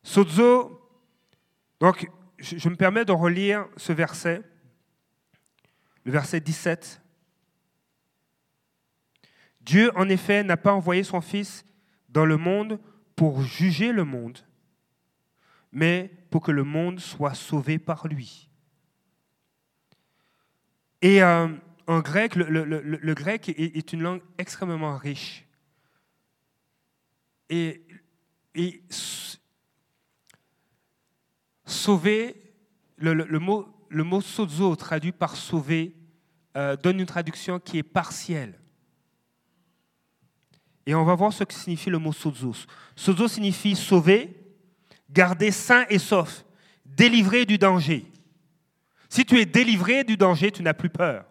Sozo, 0.02 0.80
donc 1.78 2.10
je 2.42 2.68
me 2.68 2.76
permets 2.76 3.04
de 3.04 3.12
relire 3.12 3.66
ce 3.76 3.92
verset, 3.92 4.42
le 6.04 6.12
verset 6.12 6.40
17. 6.40 7.00
Dieu, 9.62 9.90
en 9.96 10.08
effet, 10.08 10.42
n'a 10.42 10.56
pas 10.56 10.72
envoyé 10.72 11.04
son 11.04 11.20
Fils 11.20 11.64
dans 12.08 12.26
le 12.26 12.36
monde 12.36 12.80
pour 13.14 13.42
juger 13.42 13.92
le 13.92 14.04
monde, 14.04 14.38
mais 15.70 16.10
pour 16.30 16.42
que 16.42 16.50
le 16.50 16.64
monde 16.64 16.98
soit 16.98 17.34
sauvé 17.34 17.78
par 17.78 18.08
lui. 18.08 18.48
Et 21.00 21.22
euh, 21.22 21.48
en 21.86 22.00
grec, 22.00 22.36
le, 22.36 23.14
grec 23.14 23.48
est, 23.48 23.92
une 23.92 24.02
langue 24.02 24.22
extrêmement 24.38 24.96
riche. 24.96 25.46
Et, 27.50 27.82
sauver, 31.72 32.36
le, 32.96 33.38
mot, 33.38 33.68
le 33.88 34.20
sozo, 34.20 34.76
traduit 34.76 35.12
par 35.12 35.36
sauver, 35.36 35.94
euh, 36.56 36.76
donne 36.76 37.00
une 37.00 37.06
traduction 37.06 37.58
qui 37.58 37.78
est 37.78 37.82
partielle. 37.82 38.58
Et 40.86 40.94
on 40.94 41.04
va 41.04 41.14
voir 41.14 41.32
ce 41.32 41.44
que 41.44 41.54
signifie 41.54 41.90
le 41.90 41.98
mot 41.98 42.12
sozo. 42.12 42.54
Sozo 42.96 43.28
signifie 43.28 43.76
sauver, 43.76 44.36
garder 45.10 45.50
sain 45.50 45.84
et 45.88 45.98
sauf, 45.98 46.44
délivrer 46.84 47.46
du 47.46 47.58
danger. 47.58 48.06
Si 49.08 49.24
tu 49.24 49.38
es 49.38 49.46
délivré 49.46 50.04
du 50.04 50.16
danger, 50.16 50.50
tu 50.50 50.62
n'as 50.62 50.74
plus 50.74 50.88
peur. 50.88 51.24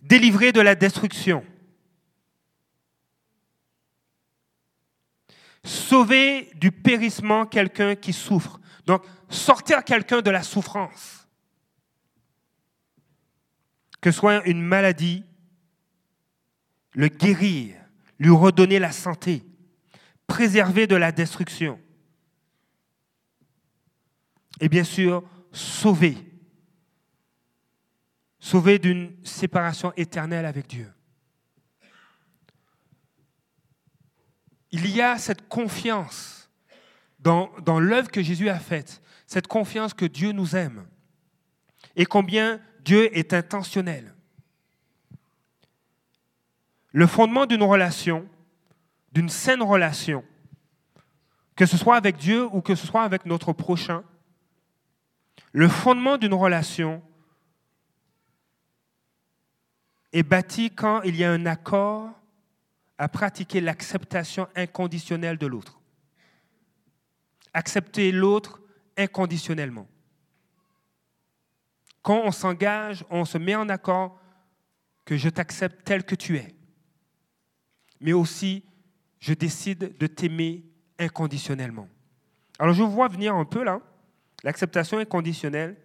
Délivré 0.00 0.52
de 0.52 0.60
la 0.60 0.74
destruction. 0.74 1.44
Sauver 5.62 6.50
du 6.54 6.72
périssement 6.72 7.46
quelqu'un 7.46 7.94
qui 7.94 8.12
souffre. 8.12 8.60
Donc, 8.86 9.04
sortir 9.28 9.84
quelqu'un 9.84 10.22
de 10.22 10.30
la 10.30 10.42
souffrance. 10.42 11.28
Que 14.00 14.10
soit 14.10 14.46
une 14.46 14.62
maladie, 14.62 15.24
le 16.92 17.08
guérir, 17.08 17.76
lui 18.18 18.30
redonner 18.30 18.78
la 18.78 18.92
santé, 18.92 19.44
préserver 20.26 20.86
de 20.86 20.96
la 20.96 21.12
destruction. 21.12 21.78
Et 24.60 24.68
bien 24.68 24.84
sûr, 24.84 25.22
sauver. 25.52 26.16
Sauver 28.38 28.78
d'une 28.78 29.14
séparation 29.22 29.92
éternelle 29.96 30.46
avec 30.46 30.66
Dieu. 30.66 30.90
Il 34.72 34.88
y 34.88 35.00
a 35.02 35.18
cette 35.18 35.48
confiance 35.48 36.50
dans, 37.18 37.50
dans 37.64 37.80
l'œuvre 37.80 38.10
que 38.10 38.22
Jésus 38.22 38.48
a 38.48 38.58
faite, 38.58 39.02
cette 39.26 39.46
confiance 39.46 39.94
que 39.94 40.04
Dieu 40.04 40.32
nous 40.32 40.56
aime 40.56 40.86
et 41.96 42.06
combien 42.06 42.60
Dieu 42.84 43.16
est 43.16 43.34
intentionnel. 43.34 44.14
Le 46.92 47.06
fondement 47.06 47.46
d'une 47.46 47.62
relation, 47.62 48.28
d'une 49.12 49.28
saine 49.28 49.62
relation, 49.62 50.24
que 51.56 51.66
ce 51.66 51.76
soit 51.76 51.96
avec 51.96 52.16
Dieu 52.16 52.46
ou 52.52 52.62
que 52.62 52.74
ce 52.74 52.86
soit 52.86 53.02
avec 53.02 53.26
notre 53.26 53.52
prochain, 53.52 54.02
le 55.52 55.68
fondement 55.68 56.16
d'une 56.16 56.34
relation 56.34 57.02
est 60.12 60.22
bâti 60.22 60.70
quand 60.70 61.02
il 61.02 61.16
y 61.16 61.24
a 61.24 61.30
un 61.30 61.46
accord 61.46 62.19
à 63.00 63.08
pratiquer 63.08 63.60
l'acceptation 63.60 64.46
inconditionnelle 64.54 65.38
de 65.38 65.46
l'autre. 65.46 65.80
Accepter 67.52 68.12
l'autre 68.12 68.60
inconditionnellement. 68.96 69.88
Quand 72.02 72.22
on 72.24 72.30
s'engage, 72.30 73.04
on 73.10 73.24
se 73.24 73.38
met 73.38 73.56
en 73.56 73.68
accord 73.68 74.20
que 75.04 75.16
je 75.16 75.28
t'accepte 75.28 75.84
tel 75.84 76.04
que 76.04 76.14
tu 76.14 76.36
es 76.36 76.54
mais 78.00 78.12
aussi 78.12 78.64
je 79.18 79.34
décide 79.34 79.96
de 79.98 80.06
t'aimer 80.06 80.64
inconditionnellement. 80.98 81.88
Alors 82.58 82.74
je 82.74 82.82
vois 82.82 83.08
venir 83.08 83.34
un 83.34 83.44
peu 83.44 83.62
là, 83.62 83.80
l'acceptation 84.42 84.98
inconditionnelle. 84.98 85.76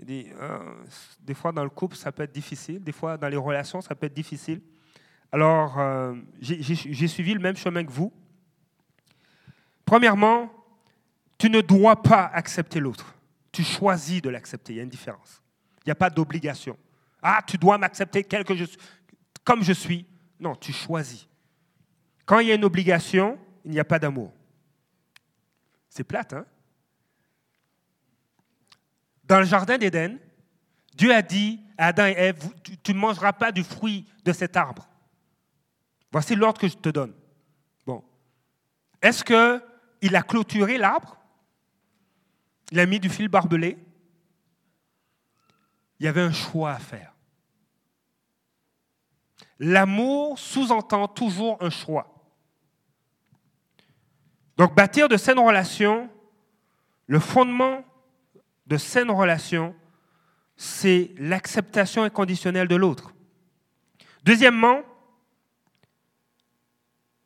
Des, 0.00 0.32
euh, 0.40 0.58
des, 1.20 1.34
fois 1.34 1.52
dans 1.52 1.64
le 1.64 1.68
couple, 1.68 1.96
ça 1.96 2.10
peut 2.12 2.22
être 2.22 2.32
difficile, 2.32 2.82
des 2.82 2.92
fois 2.92 3.18
dans 3.18 3.28
les 3.28 3.36
relations, 3.36 3.80
ça 3.80 3.94
peut 3.94 4.06
être 4.06 4.14
difficile. 4.14 4.62
Alors 5.32 5.78
euh, 5.78 6.14
j'ai 6.40 7.08
suivi 7.08 7.34
le 7.34 7.40
même 7.40 7.56
chemin 7.56 7.84
que 7.84 7.90
vous. 7.90 8.12
Premièrement, 9.84 10.52
tu 11.38 11.50
ne 11.50 11.60
dois 11.60 12.02
pas 12.02 12.26
accepter 12.26 12.80
l'autre. 12.80 13.14
Tu 13.52 13.62
choisis 13.62 14.22
de 14.22 14.28
l'accepter, 14.28 14.74
il 14.74 14.76
y 14.76 14.80
a 14.80 14.82
une 14.82 14.88
différence. 14.88 15.42
Il 15.78 15.88
n'y 15.88 15.92
a 15.92 15.96
pas 15.96 16.10
d'obligation. 16.10 16.76
Ah, 17.22 17.42
tu 17.46 17.58
dois 17.58 17.78
m'accepter 17.78 18.24
comme 19.44 19.62
je 19.62 19.72
suis. 19.72 20.06
Non, 20.38 20.54
tu 20.54 20.72
choisis. 20.72 21.26
Quand 22.24 22.38
il 22.38 22.48
y 22.48 22.52
a 22.52 22.54
une 22.54 22.64
obligation, 22.64 23.38
il 23.64 23.72
n'y 23.72 23.80
a 23.80 23.84
pas 23.84 23.98
d'amour. 23.98 24.32
C'est 25.88 26.04
plate, 26.04 26.32
hein? 26.32 26.46
Dans 29.24 29.38
le 29.38 29.44
jardin 29.44 29.78
d'Éden, 29.78 30.18
Dieu 30.94 31.14
a 31.14 31.22
dit 31.22 31.60
à 31.78 31.86
Adam 31.88 32.06
et 32.06 32.14
Ève, 32.16 32.48
tu 32.82 32.92
ne 32.92 32.98
mangeras 32.98 33.32
pas 33.32 33.52
du 33.52 33.62
fruit 33.62 34.06
de 34.24 34.32
cet 34.32 34.56
arbre. 34.56 34.89
Voici 36.12 36.34
l'ordre 36.34 36.60
que 36.60 36.68
je 36.68 36.76
te 36.76 36.88
donne. 36.88 37.14
Bon. 37.86 38.02
Est-ce 39.00 39.24
qu'il 39.24 40.16
a 40.16 40.22
clôturé 40.22 40.78
l'arbre? 40.78 41.16
Il 42.72 42.80
a 42.80 42.86
mis 42.86 43.00
du 43.00 43.08
fil 43.08 43.28
barbelé? 43.28 43.78
Il 45.98 46.06
y 46.06 46.08
avait 46.08 46.22
un 46.22 46.32
choix 46.32 46.72
à 46.72 46.78
faire. 46.78 47.14
L'amour 49.58 50.38
sous-entend 50.38 51.06
toujours 51.06 51.58
un 51.60 51.70
choix. 51.70 52.14
Donc 54.56 54.74
bâtir 54.74 55.08
de 55.08 55.16
saines 55.16 55.38
relations, 55.38 56.10
le 57.06 57.20
fondement 57.20 57.84
de 58.66 58.76
saines 58.76 59.10
relations, 59.10 59.74
c'est 60.56 61.12
l'acceptation 61.18 62.02
inconditionnelle 62.02 62.68
de 62.68 62.76
l'autre. 62.76 63.12
Deuxièmement, 64.24 64.82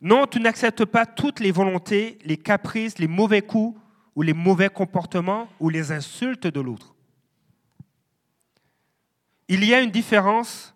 non, 0.05 0.27
tu 0.27 0.39
n'acceptes 0.39 0.85
pas 0.85 1.07
toutes 1.07 1.41
les 1.41 1.51
volontés, 1.51 2.19
les 2.27 2.37
caprices, 2.37 2.99
les 2.99 3.09
mauvais 3.09 3.41
coups 3.41 3.81
ou 4.15 4.21
les 4.21 4.35
mauvais 4.35 4.69
comportements 4.69 5.49
ou 5.59 5.71
les 5.71 5.93
insultes 5.93 6.47
de 6.47 6.61
l'autre. 6.61 6.95
Il 9.49 9.65
y 9.65 9.73
a 9.73 9.81
une 9.81 9.91
différence 9.91 10.75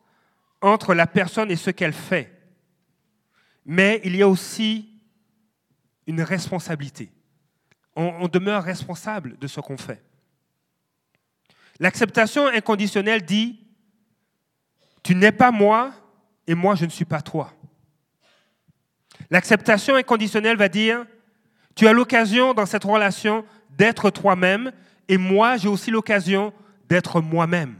entre 0.62 0.94
la 0.94 1.06
personne 1.06 1.50
et 1.50 1.56
ce 1.56 1.68
qu'elle 1.68 1.92
fait, 1.92 2.32
mais 3.66 4.00
il 4.02 4.16
y 4.16 4.22
a 4.22 4.28
aussi 4.28 4.88
une 6.06 6.22
responsabilité. 6.22 7.12
On, 7.96 8.28
demeure 8.28 8.62
responsable 8.62 9.36
de 9.38 9.46
ce 9.46 9.60
qu'on 9.60 9.76
fait. 9.76 10.02
L'acceptation 11.80 12.46
inconditionnelle 12.46 13.26
dit, 13.26 13.60
tu 15.02 15.14
n'es 15.14 15.32
pas 15.32 15.50
moi 15.50 15.92
et 16.46 16.54
moi 16.54 16.76
je 16.76 16.86
ne 16.86 16.90
suis 16.90 17.04
pas 17.04 17.20
toi. 17.20 17.52
L'acceptation 19.30 19.94
inconditionnelle 19.94 20.56
va 20.56 20.68
dire, 20.68 21.04
tu 21.74 21.86
as 21.86 21.92
l'occasion 21.92 22.54
dans 22.54 22.66
cette 22.66 22.84
relation 22.84 23.44
d'être 23.70 24.10
toi-même 24.10 24.72
et 25.08 25.18
moi 25.18 25.56
j'ai 25.56 25.68
aussi 25.68 25.90
l'occasion 25.90 26.52
d'être 26.88 27.20
moi-même. 27.20 27.76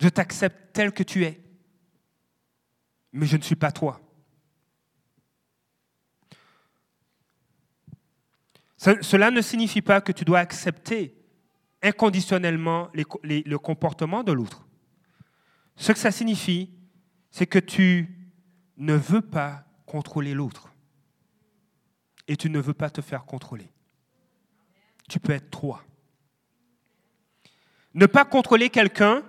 Je 0.00 0.08
t'accepte 0.08 0.72
tel 0.72 0.92
que 0.92 1.02
tu 1.02 1.24
es, 1.24 1.40
mais 3.12 3.26
je 3.26 3.36
ne 3.36 3.42
suis 3.42 3.56
pas 3.56 3.72
toi. 3.72 4.00
Cela 8.76 9.30
ne 9.30 9.40
signifie 9.40 9.80
pas 9.80 10.00
que 10.00 10.10
tu 10.10 10.24
dois 10.24 10.40
accepter 10.40 11.14
inconditionnellement 11.82 12.90
le 12.94 13.56
comportement 13.56 14.24
de 14.24 14.32
l'autre. 14.32 14.66
Ce 15.76 15.92
que 15.92 15.98
ça 15.98 16.10
signifie, 16.10 16.70
c'est 17.30 17.46
que 17.46 17.60
tu 17.60 18.21
ne 18.76 18.94
veux 18.94 19.20
pas 19.20 19.64
contrôler 19.86 20.34
l'autre 20.34 20.72
et 22.28 22.36
tu 22.36 22.50
ne 22.50 22.60
veux 22.60 22.74
pas 22.74 22.90
te 22.90 23.00
faire 23.00 23.24
contrôler. 23.24 23.70
tu 25.08 25.20
peux 25.20 25.32
être 25.32 25.50
toi. 25.50 25.82
Ne 27.92 28.06
pas 28.06 28.24
contrôler 28.24 28.70
quelqu'un 28.70 29.22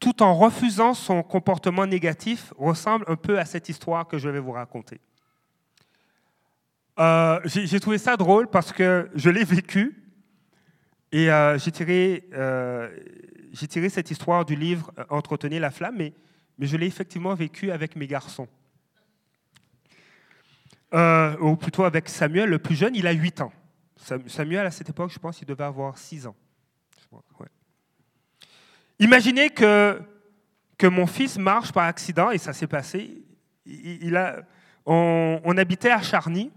tout 0.00 0.22
en 0.22 0.34
refusant 0.34 0.94
son 0.94 1.22
comportement 1.22 1.86
négatif 1.86 2.52
ressemble 2.58 3.04
un 3.08 3.16
peu 3.16 3.38
à 3.38 3.44
cette 3.44 3.68
histoire 3.68 4.08
que 4.08 4.18
je 4.18 4.28
vais 4.28 4.40
vous 4.40 4.52
raconter. 4.52 5.00
Euh, 6.98 7.40
j'ai 7.44 7.80
trouvé 7.80 7.98
ça 7.98 8.16
drôle 8.16 8.48
parce 8.48 8.72
que 8.72 9.10
je 9.14 9.30
l'ai 9.30 9.44
vécu 9.44 10.04
et 11.10 11.30
euh, 11.30 11.58
j'ai 11.58 11.70
tiré, 11.70 12.28
euh, 12.32 12.88
cette 13.88 14.10
histoire 14.10 14.44
du 14.44 14.56
livre 14.56 14.92
Entretenir 15.08 15.60
la 15.60 15.70
flamme, 15.70 16.10
mais 16.58 16.66
je 16.66 16.76
l'ai 16.76 16.86
effectivement 16.86 17.34
vécu 17.34 17.70
avec 17.70 17.96
mes 17.96 18.06
garçons. 18.06 18.48
ou 20.92 21.56
plutôt 21.56 21.84
avec 21.84 22.08
Samuel, 22.08 22.48
le 22.48 22.58
plus 22.58 22.76
jeune, 22.76 22.94
il 22.94 23.06
a 23.06 23.12
8 23.12 23.40
ans. 23.40 23.52
Samuel, 24.26 24.66
à 24.66 24.70
cette 24.70 24.90
époque, 24.90 25.10
je 25.10 25.18
pense 25.18 25.38
qu'il 25.38 25.46
devait 25.46 25.64
avoir 25.64 25.98
6 25.98 26.26
ans. 26.26 26.36
Imaginez 28.98 29.50
que, 29.50 30.00
que 30.78 30.86
mon 30.86 31.06
fils 31.06 31.36
marche 31.36 31.72
par 31.72 31.84
accident, 31.84 32.30
et 32.30 32.38
ça 32.38 32.52
s'est 32.52 32.66
passé. 32.66 33.24
Il, 33.66 34.16
a, 34.16 34.42
on, 34.86 35.40
on, 35.44 35.56
habitait 35.56 35.90
à 35.90 36.00
Charny, 36.00 36.52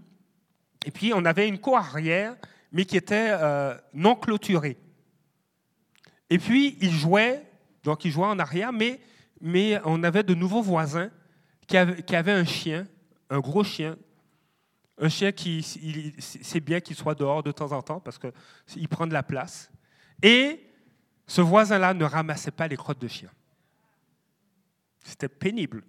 et 0.84 0.90
puis 0.90 1.12
on 1.14 1.24
avait 1.24 1.48
une 1.48 1.58
cour 1.58 1.78
arrière, 1.78 2.36
mais 2.70 2.84
qui 2.84 2.96
était 2.96 3.30
euh, 3.30 3.74
non 3.92 4.14
clôturée. 4.14 4.76
Et 6.30 6.38
puis 6.38 6.76
il 6.80 6.92
jouait, 6.92 7.42
donc 7.82 8.04
il 8.04 8.10
jouait 8.10 8.26
en 8.26 8.38
arrière, 8.38 8.72
mais, 8.72 9.00
mais 9.40 9.80
on 9.84 10.02
avait 10.02 10.22
de 10.22 10.34
nouveaux 10.34 10.62
voisins 10.62 11.10
qui 11.66 11.76
avaient, 11.76 12.32
un 12.32 12.44
chien, 12.44 12.86
un 13.30 13.40
gros 13.40 13.62
chien, 13.62 13.96
un 14.98 15.08
chien 15.08 15.32
qui, 15.32 15.62
c'est 16.18 16.60
bien 16.60 16.80
qu'il 16.80 16.96
soit 16.96 17.14
dehors 17.14 17.42
de 17.42 17.52
temps 17.52 17.72
en 17.72 17.82
temps 17.82 18.00
parce 18.00 18.18
qu'il 18.18 18.88
prend 18.88 19.06
de 19.06 19.12
la 19.12 19.22
place. 19.22 19.70
Et 20.22 20.66
ce 21.26 21.40
voisin-là 21.40 21.94
ne 21.94 22.04
ramassait 22.04 22.50
pas 22.50 22.66
les 22.66 22.76
crottes 22.76 23.00
de 23.00 23.08
chien. 23.08 23.30
C'était 25.04 25.28
pénible. 25.28 25.84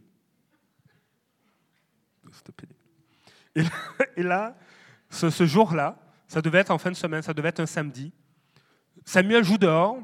C'était 2.31 2.51
pénible. 2.51 2.79
Et 4.15 4.23
là, 4.23 4.55
ce, 5.09 5.45
jour-là, 5.45 5.97
ça 6.27 6.41
devait 6.41 6.59
être 6.59 6.71
en 6.71 6.77
fin 6.77 6.91
de 6.91 6.95
semaine, 6.95 7.21
ça 7.21 7.33
devait 7.33 7.49
être 7.49 7.59
un 7.59 7.65
samedi. 7.65 8.11
Samuel 9.05 9.43
joue 9.43 9.57
dehors, 9.57 9.97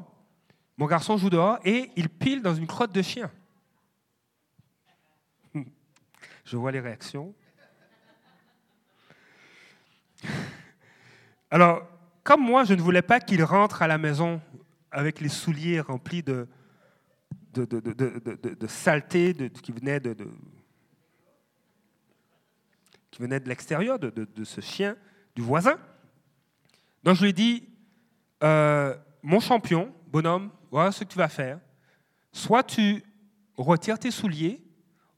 mon 0.76 0.86
garçon 0.86 1.16
joue 1.16 1.30
dehors, 1.30 1.58
et 1.64 1.90
il 1.96 2.08
pile 2.08 2.42
dans 2.42 2.54
une 2.54 2.66
crotte 2.66 2.92
de 2.92 3.02
chien. 3.02 3.30
Je 6.44 6.56
vois 6.56 6.72
les 6.72 6.80
réactions. 6.80 7.34
Alors, 11.50 11.88
comme 12.22 12.42
moi, 12.42 12.64
je 12.64 12.74
ne 12.74 12.80
voulais 12.80 13.02
pas 13.02 13.20
qu'il 13.20 13.44
rentre 13.44 13.82
à 13.82 13.86
la 13.86 13.98
maison 13.98 14.40
avec 14.90 15.20
les 15.20 15.28
souliers 15.28 15.78
remplis 15.80 16.24
de, 16.24 16.48
de, 17.52 18.66
saleté 18.66 19.32
qui 19.62 19.72
venait 19.72 20.00
de, 20.00 20.16
qui 23.10 23.22
venait 23.22 23.40
de 23.40 23.48
l'extérieur, 23.48 23.98
de, 23.98 24.44
ce 24.44 24.60
chien 24.60 24.96
du 25.34 25.42
voisin. 25.42 25.78
Donc 27.04 27.16
je 27.16 27.22
lui 27.22 27.30
ai 27.30 27.32
dit, 27.32 27.68
euh, 28.42 28.96
mon 29.22 29.40
champion, 29.40 29.94
bonhomme, 30.08 30.50
voilà 30.76 30.92
ce 30.92 31.04
que 31.04 31.08
tu 31.08 31.16
vas 31.16 31.30
faire. 31.30 31.58
Soit 32.32 32.62
tu 32.62 33.02
retires 33.56 33.98
tes 33.98 34.10
souliers, 34.10 34.62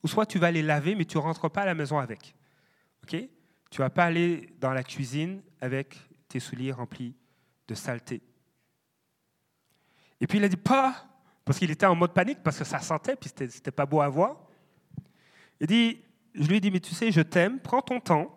ou 0.05 0.07
soit 0.07 0.25
tu 0.25 0.39
vas 0.39 0.53
les 0.53 0.63
laver, 0.63 0.95
mais 0.95 1.05
tu 1.05 1.17
ne 1.17 1.23
rentres 1.25 1.51
pas 1.51 1.63
à 1.63 1.67
la 1.67 1.75
maison 1.75 1.99
avec. 1.99 2.37
Ok? 3.03 3.11
Tu 3.69 3.81
ne 3.81 3.85
vas 3.85 3.91
pas 3.91 4.05
aller 4.05 4.55
dans 4.61 4.71
la 4.71 4.85
cuisine 4.85 5.43
avec 5.61 5.99
tes 6.29 6.39
souliers 6.39 6.71
remplis 6.71 7.17
de 7.67 7.75
saleté. 7.75 8.23
Et 10.21 10.29
puis 10.29 10.39
il 10.39 10.45
a 10.45 10.49
dit 10.49 10.57
pas, 10.57 10.95
parce 11.45 11.59
qu'il 11.59 11.73
était 11.73 11.87
en 11.87 11.97
mode 11.97 12.15
panique, 12.15 12.39
parce 12.45 12.57
que 12.57 12.65
ça 12.65 12.79
sentait, 12.79 13.17
puis 13.17 13.29
c'était, 13.29 13.47
n'était 13.47 13.73
pas 13.73 13.85
beau 13.85 14.01
à 14.01 14.09
voir. 14.09 14.37
Il 15.59 15.67
dit, 15.67 16.01
je 16.35 16.47
lui 16.47 16.59
ai 16.59 16.61
dit, 16.61 16.71
mais 16.71 16.79
tu 16.79 16.95
sais, 16.95 17.11
je 17.11 17.21
t'aime, 17.21 17.59
prends 17.59 17.83
ton 17.83 17.99
temps. 17.99 18.33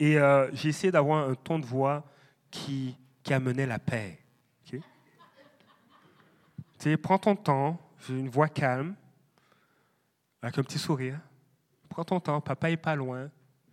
Et 0.00 0.18
euh, 0.18 0.50
j'ai 0.54 0.70
essayé 0.70 0.90
d'avoir 0.90 1.28
un 1.28 1.36
ton 1.36 1.60
de 1.60 1.66
voix 1.66 2.04
qui, 2.50 2.96
qui 3.22 3.32
amenait 3.32 3.66
la 3.66 3.78
paix. 3.78 4.18
Prends 7.02 7.18
ton 7.18 7.36
temps, 7.36 7.80
une 8.08 8.28
voix 8.28 8.48
calme, 8.48 8.94
avec 10.42 10.58
un 10.58 10.62
petit 10.62 10.78
sourire. 10.78 11.20
Prends 11.88 12.04
ton 12.04 12.20
temps, 12.20 12.40
papa 12.40 12.70
est 12.70 12.76
pas 12.76 12.94
loin, 12.94 13.30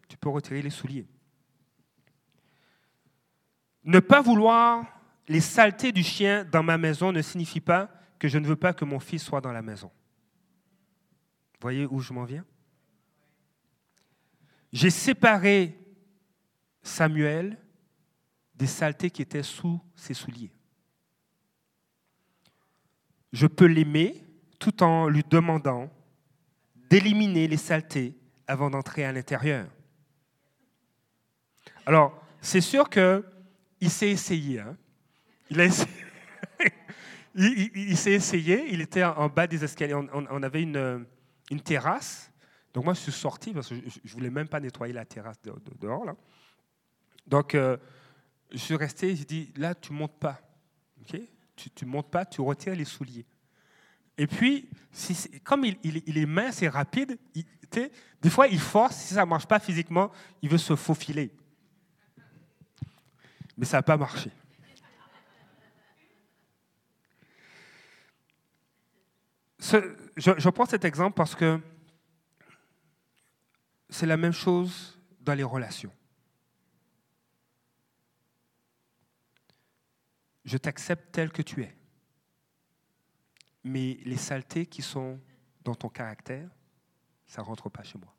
tu 0.08 0.18
peux 0.18 0.30
retirer 0.30 0.62
les 0.62 0.70
souliers. 0.70 1.08
Ne 3.84 4.00
pas 4.00 4.22
vouloir 4.22 4.86
les 5.28 5.42
saletés 5.42 5.92
du 5.92 6.04
chien 6.04 6.46
dans 6.46 6.64
ma 6.64 6.78
maison 6.78 7.12
ne 7.12 7.22
signifie 7.22 7.62
pas 7.62 7.92
que 8.18 8.28
je 8.28 8.40
ne 8.40 8.48
veux 8.48 8.56
pas 8.56 8.74
que 8.74 8.86
mon 8.86 9.00
fils 9.00 9.24
soit 9.24 9.42
dans 9.42 9.52
la 9.52 9.62
maison. 9.62 9.92
Voyez 11.62 11.86
où 11.86 12.00
je 12.00 12.14
m'en 12.14 12.24
viens? 12.24 12.46
J'ai 14.72 14.90
séparé 14.90 15.78
Samuel 16.82 17.58
des 18.56 18.68
saletés 18.68 19.10
qui 19.10 19.22
étaient 19.22 19.44
sous 19.44 19.80
ses 19.96 20.14
souliers. 20.14 20.55
Je 23.36 23.48
peux 23.48 23.66
l'aimer 23.66 24.24
tout 24.60 24.82
en 24.82 25.10
lui 25.10 25.22
demandant 25.30 25.92
d'éliminer 26.90 27.50
les 27.50 27.58
saletés 27.58 28.16
avant 28.48 28.70
d'entrer 28.70 29.04
à 29.04 29.12
l'intérieur. 29.12 29.68
Alors, 31.86 32.18
c'est 32.40 32.62
sûr 32.62 32.90
qu'il 32.90 33.90
s'est 33.90 34.10
essayé. 34.10 34.62
Hein. 34.62 34.78
Il, 37.38 37.70
il, 37.76 37.98
s'est 37.98 38.14
essayé, 38.14 38.70
il 38.72 38.80
était 38.80 39.04
en 39.04 39.28
bas 39.28 39.46
des 39.46 39.62
escaliers. 39.62 39.94
On, 39.94 40.42
avait 40.42 40.62
une, 40.62 41.06
une, 41.52 41.60
terrasse. 41.60 42.32
Donc 42.74 42.86
moi, 42.86 42.94
je 42.94 43.02
suis 43.02 43.12
sorti 43.12 43.52
parce 43.52 43.68
que 43.68 43.76
je 43.76 44.00
ne 44.06 44.12
voulais 44.14 44.30
même 44.30 44.48
pas 44.48 44.62
nettoyer 44.62 44.94
la 44.94 45.04
terrasse 45.04 45.36
dehors. 45.82 46.06
Là. 46.06 46.16
Donc, 47.28 47.54
euh, 47.54 47.76
je 48.52 48.58
suis 48.58 48.78
resté, 48.78 49.14
j'ai 49.18 49.26
dit, 49.26 49.52
là, 49.58 49.76
tu 49.76 49.92
ne 49.92 49.98
montes 49.98 50.18
pas. 50.18 50.40
Tu 51.56 51.86
ne 51.86 51.90
montes 51.90 52.10
pas, 52.10 52.26
tu 52.26 52.42
retires 52.42 52.76
les 52.76 52.86
souliers. 52.86 53.26
Et 54.18 54.28
puis, 54.28 54.70
comme 55.44 55.66
il, 55.66 56.18
est 56.18 56.26
mince 56.26 56.62
et 56.62 56.70
rapide, 56.70 57.18
des 57.74 58.30
fois, 58.30 58.48
il 58.48 58.60
force, 58.60 58.96
si 58.96 59.14
ça 59.14 59.22
ne 59.22 59.30
marche 59.30 59.46
pas 59.46 59.60
physiquement, 59.60 60.12
il 60.42 60.50
veut 60.50 60.58
se 60.58 60.76
faufiler. 60.76 61.32
Mais 63.58 63.66
ça 63.66 63.78
n'a 63.78 63.84
pas 63.84 63.98
marché. 63.98 64.32
je, 70.18 70.50
prends 70.50 70.66
cet 70.66 70.86
exemple 70.86 71.16
parce 71.16 71.36
que 71.36 71.60
c'est 73.90 74.06
la 74.06 74.18
même 74.18 74.32
chose 74.32 75.00
dans 75.20 75.34
les 75.34 75.44
relations. 75.44 75.92
Je 80.46 80.58
t'accepte 80.58 81.12
tel 81.12 81.32
que 81.32 81.42
tu 81.42 81.64
es. 81.64 81.76
Mais 83.64 83.98
les 84.06 84.18
saletés 84.18 84.68
qui 84.68 84.82
sont 84.82 85.20
dans 85.64 85.76
ton 85.76 85.90
caractère, 85.90 86.48
ça 87.26 87.42
ne 87.42 87.48
rentre 87.48 87.70
pas 87.70 87.84
chez 87.84 87.98
moi. 87.98 88.14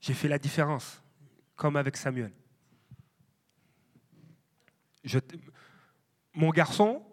J'ai 0.00 0.14
fait 0.14 0.28
la 0.28 0.38
différence, 0.38 1.02
comme 1.56 1.76
avec 1.76 1.96
Samuel. 1.96 2.32
Mon 6.32 6.50
garçon, 6.50 7.04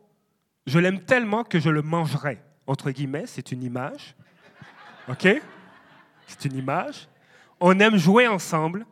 je 0.65 0.79
l'aime 0.79 1.03
tellement 1.03 1.43
que 1.43 1.59
je 1.59 1.69
le 1.69 1.81
mangerai. 1.81 2.41
Entre 2.65 2.91
guillemets, 2.91 3.25
c'est 3.25 3.51
une 3.51 3.63
image. 3.63 4.15
OK? 5.09 5.27
C'est 6.27 6.45
une 6.45 6.55
image. 6.55 7.09
On 7.59 7.77
aime 7.79 7.97
jouer 7.97 8.27
ensemble. 8.27 8.85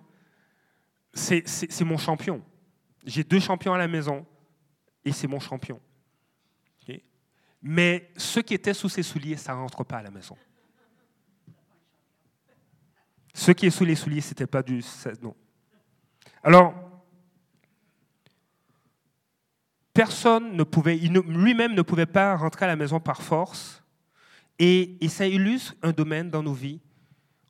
C'est 1.15 1.81
mon 1.81 1.97
champion. 1.97 2.43
J'ai 3.05 3.23
deux 3.23 3.39
champions 3.39 3.73
à 3.73 3.77
la 3.77 3.87
maison 3.87 4.25
et 5.03 5.11
c'est 5.11 5.27
mon 5.27 5.39
champion. 5.39 5.79
Mais 7.67 8.11
ce 8.15 8.39
qui 8.41 8.53
était 8.53 8.75
sous 8.75 8.89
ses 8.89 9.01
souliers, 9.01 9.37
ça 9.37 9.53
ne 9.53 9.57
rentre 9.57 9.83
pas 9.83 9.97
à 9.97 10.03
la 10.03 10.11
maison. 10.11 10.37
Ce 13.33 13.51
qui 13.51 13.65
est 13.65 13.71
sous 13.71 13.85
les 13.85 13.95
souliers, 13.95 14.21
ce 14.21 14.29
n'était 14.29 14.45
pas 14.45 14.61
du. 14.61 14.83
Non. 15.23 15.35
Alors, 16.43 16.75
personne 19.93 20.55
ne 20.55 20.63
pouvait, 20.63 20.95
lui-même 20.95 21.73
ne 21.73 21.81
pouvait 21.81 22.05
pas 22.05 22.35
rentrer 22.35 22.65
à 22.65 22.67
la 22.67 22.75
maison 22.75 22.99
par 22.99 23.23
force. 23.23 23.83
Et, 24.59 24.99
ça 25.09 25.25
illustre 25.25 25.73
un 25.81 25.91
domaine 25.91 26.29
dans 26.29 26.43
nos 26.43 26.53
vies. 26.53 26.81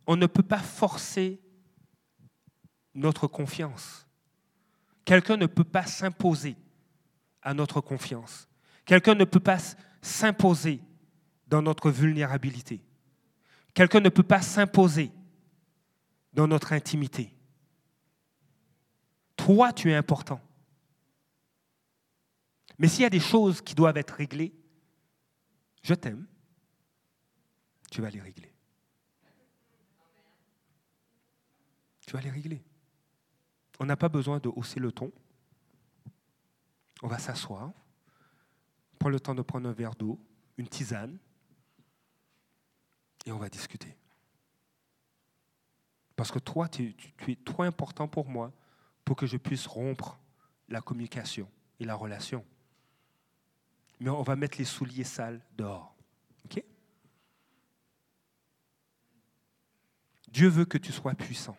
On 0.07 0.15
ne 0.15 0.27
peut 0.27 0.43
pas 0.43 0.59
forcer 0.59 1.41
notre 2.95 3.27
confiance. 3.27 4.07
Quelqu'un 5.03 5.37
ne 5.37 5.45
peut 5.45 5.63
pas 5.63 5.85
s'imposer 5.85 6.55
à 7.41 7.53
notre 7.53 7.81
confiance. 7.81 8.47
Quelqu'un 8.85 9.13
ne 9.15 9.25
peut 9.25 9.39
pas 9.39 9.59
s'imposer 10.01 10.81
dans 11.47 11.61
notre 11.61 11.91
vulnérabilité. 11.91 12.81
Quelqu'un 13.73 13.99
ne 13.99 14.09
peut 14.09 14.23
pas 14.23 14.41
s'imposer 14.41 15.11
dans 16.33 16.47
notre 16.47 16.73
intimité. 16.73 17.31
toi, 19.37 19.71
tu 19.71 19.91
es 19.91 19.95
important. 19.95 20.41
Mais 22.79 22.87
s'il 22.87 23.03
y 23.03 23.05
a 23.05 23.09
des 23.11 23.19
choses 23.19 23.61
qui 23.61 23.75
doivent 23.75 23.97
être 23.97 24.15
réglées, 24.15 24.53
je 25.83 25.93
t'aime, 25.93 26.25
tu 27.91 28.01
vas 28.01 28.09
les 28.09 28.19
régler. 28.19 28.51
Tu 32.01 32.11
vas 32.11 32.21
les 32.21 32.31
régler. 32.31 32.63
On 33.79 33.85
n'a 33.85 33.97
pas 33.97 34.09
besoin 34.09 34.39
de 34.39 34.49
hausser 34.49 34.79
le 34.79 34.91
ton. 34.91 35.11
On 37.01 37.07
va 37.07 37.19
s'asseoir, 37.19 37.71
prendre 38.99 39.13
le 39.13 39.19
temps 39.19 39.35
de 39.35 39.41
prendre 39.41 39.67
un 39.67 39.73
verre 39.73 39.95
d'eau, 39.95 40.19
une 40.57 40.67
tisane, 40.67 41.17
et 43.25 43.31
on 43.31 43.37
va 43.37 43.49
discuter. 43.49 43.95
Parce 46.15 46.31
que 46.31 46.39
toi, 46.39 46.69
tu, 46.69 46.95
es 47.27 47.35
trop 47.35 47.63
important 47.63 48.07
pour 48.07 48.27
moi 48.27 48.53
pour 49.03 49.15
que 49.15 49.25
je 49.25 49.37
puisse 49.37 49.67
rompre 49.67 50.17
la 50.69 50.81
communication 50.81 51.49
et 51.79 51.85
la 51.85 51.95
relation. 51.95 52.45
Mais 53.99 54.09
on 54.09 54.23
va 54.23 54.35
mettre 54.35 54.57
les 54.57 54.65
souliers 54.65 55.03
sales 55.03 55.41
dehors. 55.57 55.95
Dieu 60.35 60.49
veut 60.49 60.65
que 60.65 60.77
tu 60.77 60.91
sois 60.91 61.13
puissant. 61.15 61.55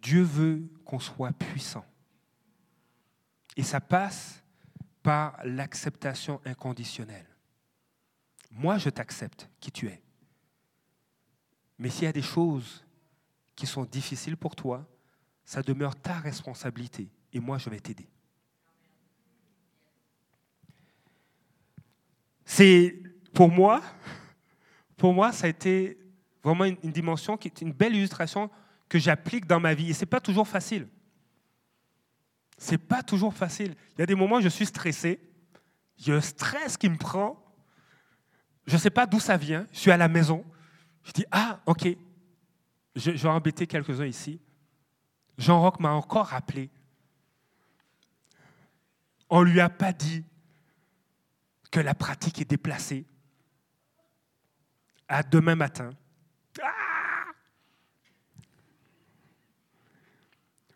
Dieu 0.00 0.22
veut 0.22 0.68
qu'on 0.84 0.98
soit 0.98 1.32
puissant. 1.32 1.84
Et 3.56 3.62
ça 3.62 3.80
passe 3.80 4.42
par 5.02 5.38
l'acceptation 5.44 6.40
inconditionnelle. 6.44 7.26
Moi, 8.50 8.78
je 8.78 8.90
t'accepte 8.90 9.48
qui 9.60 9.70
tu 9.70 9.86
es. 9.86 10.02
Mais 11.78 11.88
s'il 11.88 12.04
y 12.04 12.08
a 12.08 12.12
des 12.12 12.22
choses 12.22 12.84
qui 13.54 13.66
sont 13.66 13.84
difficiles 13.84 14.36
pour 14.36 14.54
toi, 14.54 14.86
ça 15.44 15.62
demeure 15.62 15.96
ta 15.96 16.14
responsabilité. 16.14 17.08
Et 17.32 17.40
moi, 17.40 17.58
je 17.58 17.70
vais 17.70 17.80
t'aider. 17.80 18.08
C'est, 22.44 23.02
pour 23.32 23.50
moi, 23.50 23.82
pour 24.96 25.14
moi, 25.14 25.32
ça 25.32 25.46
a 25.46 25.48
été 25.48 25.98
vraiment 26.42 26.64
une, 26.64 26.92
dimension 26.92 27.36
qui 27.36 27.48
est 27.48 27.60
une 27.62 27.72
belle 27.72 27.94
illustration 27.94 28.50
que 28.90 28.98
j'applique 28.98 29.46
dans 29.46 29.60
ma 29.60 29.72
vie. 29.72 29.88
Et 29.88 29.94
ce 29.94 30.00
n'est 30.00 30.06
pas 30.06 30.20
toujours 30.20 30.46
facile. 30.46 30.86
Ce 32.58 32.72
n'est 32.72 32.78
pas 32.78 33.02
toujours 33.02 33.32
facile. 33.32 33.74
Il 33.94 34.00
y 34.00 34.02
a 34.02 34.06
des 34.06 34.14
moments 34.14 34.36
où 34.36 34.40
je 34.42 34.48
suis 34.50 34.66
stressé, 34.66 35.18
il 35.98 36.08
y 36.08 36.12
a 36.12 36.16
un 36.16 36.20
stress 36.20 36.76
qui 36.76 36.90
me 36.90 36.98
prend, 36.98 37.42
je 38.66 38.74
ne 38.74 38.78
sais 38.78 38.90
pas 38.90 39.06
d'où 39.06 39.20
ça 39.20 39.38
vient, 39.38 39.66
je 39.72 39.78
suis 39.78 39.90
à 39.90 39.96
la 39.96 40.08
maison, 40.08 40.44
je 41.04 41.12
dis, 41.12 41.24
ah, 41.30 41.60
ok, 41.64 41.88
je, 42.96 43.10
vais 43.12 43.28
embêter 43.28 43.66
quelques-uns 43.66 44.06
ici. 44.06 44.40
Jean-Roch 45.38 45.78
m'a 45.80 45.92
encore 45.92 46.26
rappelé. 46.26 46.68
On 49.30 49.42
ne 49.42 49.50
lui 49.50 49.60
a 49.60 49.70
pas 49.70 49.92
dit 49.92 50.24
que 51.70 51.80
la 51.80 51.94
pratique 51.94 52.40
est 52.40 52.50
déplacée. 52.50 53.06
À 55.08 55.22
demain 55.22 55.54
matin. 55.54 55.90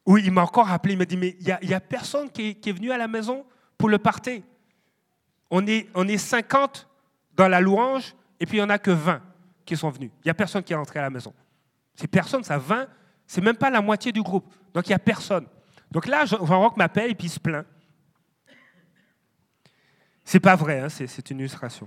Oui, 0.07 0.23
il 0.25 0.33
m'a 0.33 0.43
encore 0.43 0.67
rappelé, 0.67 0.95
il 0.95 0.99
m'a 0.99 1.05
dit, 1.05 1.17
mais 1.17 1.37
il 1.41 1.57
n'y 1.63 1.75
a, 1.75 1.81
personne 1.81 2.31
qui 2.31 2.59
est, 2.63 2.73
venu 2.73 2.93
à 2.93 2.99
la 2.99 3.09
maison 3.09 3.45
pour 3.79 3.89
le 3.89 3.99
parter. 3.99 4.45
On 5.51 5.67
est, 5.67 5.89
on 5.95 6.07
est 6.07 6.19
50 6.19 6.89
dans 7.37 7.49
la 7.49 7.61
louange, 7.61 8.15
et 8.39 8.47
puis 8.47 8.59
il 8.59 8.61
n'y 8.61 8.67
en 8.67 8.71
a 8.71 8.79
que 8.79 8.91
20 8.91 9.23
qui 9.65 9.77
sont 9.77 9.91
venus. 9.91 10.11
Il 10.21 10.27
n'y 10.27 10.31
a 10.31 10.35
personne 10.35 10.63
qui 10.63 10.73
est 10.73 10.77
rentré 10.77 10.99
à 10.99 11.03
la 11.03 11.11
maison. 11.11 11.33
C'est 11.95 12.07
personne, 12.07 12.45
ça 12.45 12.59
20, 12.59 12.87
c'est 13.27 13.41
même 13.41 13.57
pas 13.57 13.71
la 13.71 13.81
moitié 13.81 14.13
du 14.13 14.23
groupe. 14.23 14.53
Donc 14.75 14.87
il 14.87 14.91
n'y 14.91 14.95
a 14.95 14.99
personne. 14.99 15.47
Donc 15.91 16.07
là, 16.07 16.27
Jean-Roch 16.27 16.77
m'appelle 16.77 17.11
et 17.11 17.15
puis 17.15 17.29
il 17.29 17.31
se 17.31 17.41
plaint. 17.41 17.65
C'est 20.25 20.41
pas 20.41 20.57
vrai, 20.57 20.81
hein, 20.81 20.89
c'est 20.89 21.31
une 21.31 21.39
illustration. 21.39 21.87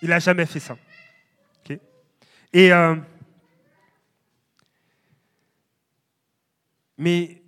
Il 0.00 0.08
n'a 0.08 0.18
jamais 0.18 0.46
fait 0.46 0.60
ça. 0.60 0.76
Et 2.52 2.72
euh, 2.72 2.96
Mais 7.02 7.42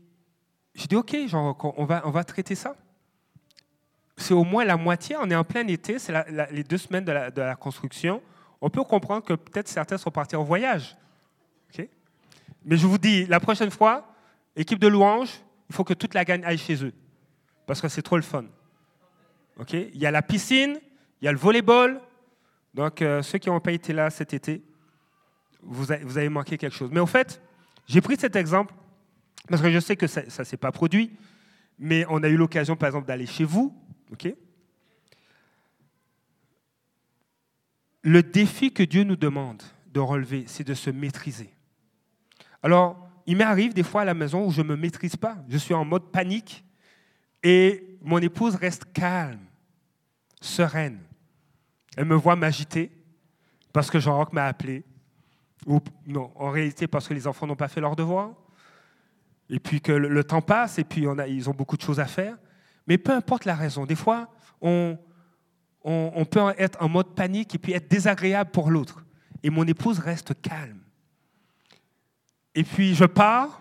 je 0.74 0.84
dis, 0.88 0.96
OK, 0.96 1.16
genre, 1.28 1.56
on, 1.76 1.84
va, 1.84 2.02
on 2.04 2.10
va 2.10 2.24
traiter 2.24 2.56
ça. 2.56 2.74
C'est 4.16 4.34
au 4.34 4.42
moins 4.42 4.64
la 4.64 4.76
moitié, 4.76 5.14
on 5.16 5.30
est 5.30 5.34
en 5.36 5.44
plein 5.44 5.64
été, 5.68 6.00
c'est 6.00 6.12
les 6.50 6.64
deux 6.64 6.76
semaines 6.76 7.04
de 7.04 7.12
la, 7.12 7.54
construction. 7.54 8.20
On 8.60 8.68
peut 8.68 8.82
comprendre 8.82 9.24
que 9.24 9.34
peut-être 9.34 9.68
certains 9.68 9.96
sont 9.96 10.10
partis 10.10 10.34
en 10.34 10.42
voyage. 10.42 10.96
Mais 12.66 12.78
je 12.78 12.86
vous 12.86 12.98
dis, 12.98 13.26
la 13.26 13.38
prochaine 13.38 13.70
fois, 13.70 14.08
équipe 14.56 14.78
de 14.80 14.88
louange, 14.88 15.28
il 15.68 15.74
faut 15.76 15.84
que 15.84 15.94
toute 15.94 16.14
la 16.14 16.24
gagne 16.24 16.42
aille 16.44 16.58
chez 16.58 16.82
eux. 16.82 16.94
Parce 17.66 17.80
que 17.80 17.88
c'est 17.88 18.02
trop 18.02 18.16
le 18.16 18.22
fun. 18.22 18.46
OK? 19.60 19.74
Il 19.74 19.98
y 19.98 20.06
a 20.06 20.10
la 20.10 20.22
piscine, 20.22 20.80
il 21.20 21.26
y 21.26 21.28
a 21.28 21.32
le 21.32 21.38
volleyball. 21.38 22.00
Donc, 22.72 23.02
euh, 23.02 23.20
ceux 23.22 23.38
qui 23.38 23.50
n'ont 23.50 23.60
pas 23.60 23.72
été 23.72 23.92
là 23.92 24.08
cet 24.08 24.32
été, 24.32 24.64
vous 25.62 25.92
avez, 25.92 26.04
vous 26.04 26.16
avez 26.16 26.30
manqué 26.30 26.56
quelque 26.56 26.74
chose. 26.74 26.90
Mais 26.90 27.00
en 27.00 27.06
fait, 27.06 27.40
j'ai 27.86 28.00
pris 28.00 28.16
cet 28.16 28.34
exemple 28.34 28.74
parce 29.48 29.62
que 29.62 29.70
je 29.70 29.78
sais 29.78 29.96
que 29.96 30.06
ça 30.06 30.22
ne 30.22 30.44
s'est 30.44 30.56
pas 30.56 30.72
produit, 30.72 31.16
mais 31.78 32.04
on 32.08 32.22
a 32.22 32.28
eu 32.28 32.36
l'occasion, 32.36 32.76
par 32.76 32.88
exemple, 32.88 33.06
d'aller 33.06 33.26
chez 33.26 33.44
vous. 33.44 33.74
le 38.04 38.22
défi 38.22 38.72
que 38.72 38.82
Dieu 38.82 39.02
nous 39.02 39.16
demande 39.16 39.62
de 39.86 39.98
relever, 39.98 40.44
c'est 40.46 40.62
de 40.62 40.74
se 40.74 40.90
maîtriser. 40.90 41.50
Alors, 42.62 43.08
il 43.26 43.36
m'arrive 43.36 43.72
des 43.72 43.82
fois 43.82 44.02
à 44.02 44.04
la 44.04 44.14
maison 44.14 44.46
où 44.46 44.50
je 44.50 44.60
ne 44.60 44.68
me 44.68 44.76
maîtrise 44.76 45.16
pas. 45.16 45.38
Je 45.48 45.56
suis 45.56 45.72
en 45.72 45.86
mode 45.86 46.12
panique 46.12 46.64
et 47.42 47.98
mon 48.02 48.18
épouse 48.18 48.56
reste 48.56 48.92
calme, 48.92 49.40
sereine. 50.40 51.00
Elle 51.96 52.04
me 52.04 52.14
voit 52.14 52.36
m'agiter 52.36 52.92
parce 53.72 53.90
que 53.90 53.98
Jean-Roch 53.98 54.32
m'a 54.32 54.44
appelé. 54.44 54.84
Ou 55.66 55.80
non, 56.06 56.30
en 56.34 56.50
réalité 56.50 56.86
parce 56.86 57.08
que 57.08 57.14
les 57.14 57.26
enfants 57.26 57.46
n'ont 57.46 57.56
pas 57.56 57.68
fait 57.68 57.80
leur 57.80 57.96
devoir 57.96 58.34
et 59.50 59.58
puis 59.58 59.80
que 59.80 59.92
le, 59.92 60.24
temps 60.24 60.40
passe, 60.40 60.78
et 60.78 60.84
puis 60.84 61.06
ils 61.28 61.50
ont 61.50 61.54
beaucoup 61.54 61.76
de 61.76 61.82
choses 61.82 62.00
à 62.00 62.06
faire. 62.06 62.36
Mais 62.86 62.98
peu 62.98 63.12
importe 63.12 63.44
la 63.44 63.54
raison, 63.54 63.86
des 63.86 63.94
fois, 63.94 64.28
on, 64.60 64.98
peut 66.30 66.40
être 66.58 66.82
en 66.82 66.88
mode 66.88 67.14
panique 67.14 67.54
et 67.54 67.58
puis 67.58 67.72
être 67.72 67.90
désagréable 67.90 68.50
pour 68.50 68.70
l'autre. 68.70 69.04
Et 69.42 69.50
mon 69.50 69.66
épouse 69.66 69.98
reste 69.98 70.40
calme. 70.40 70.80
Et 72.54 72.64
puis 72.64 72.94
je 72.94 73.04
pars, 73.04 73.60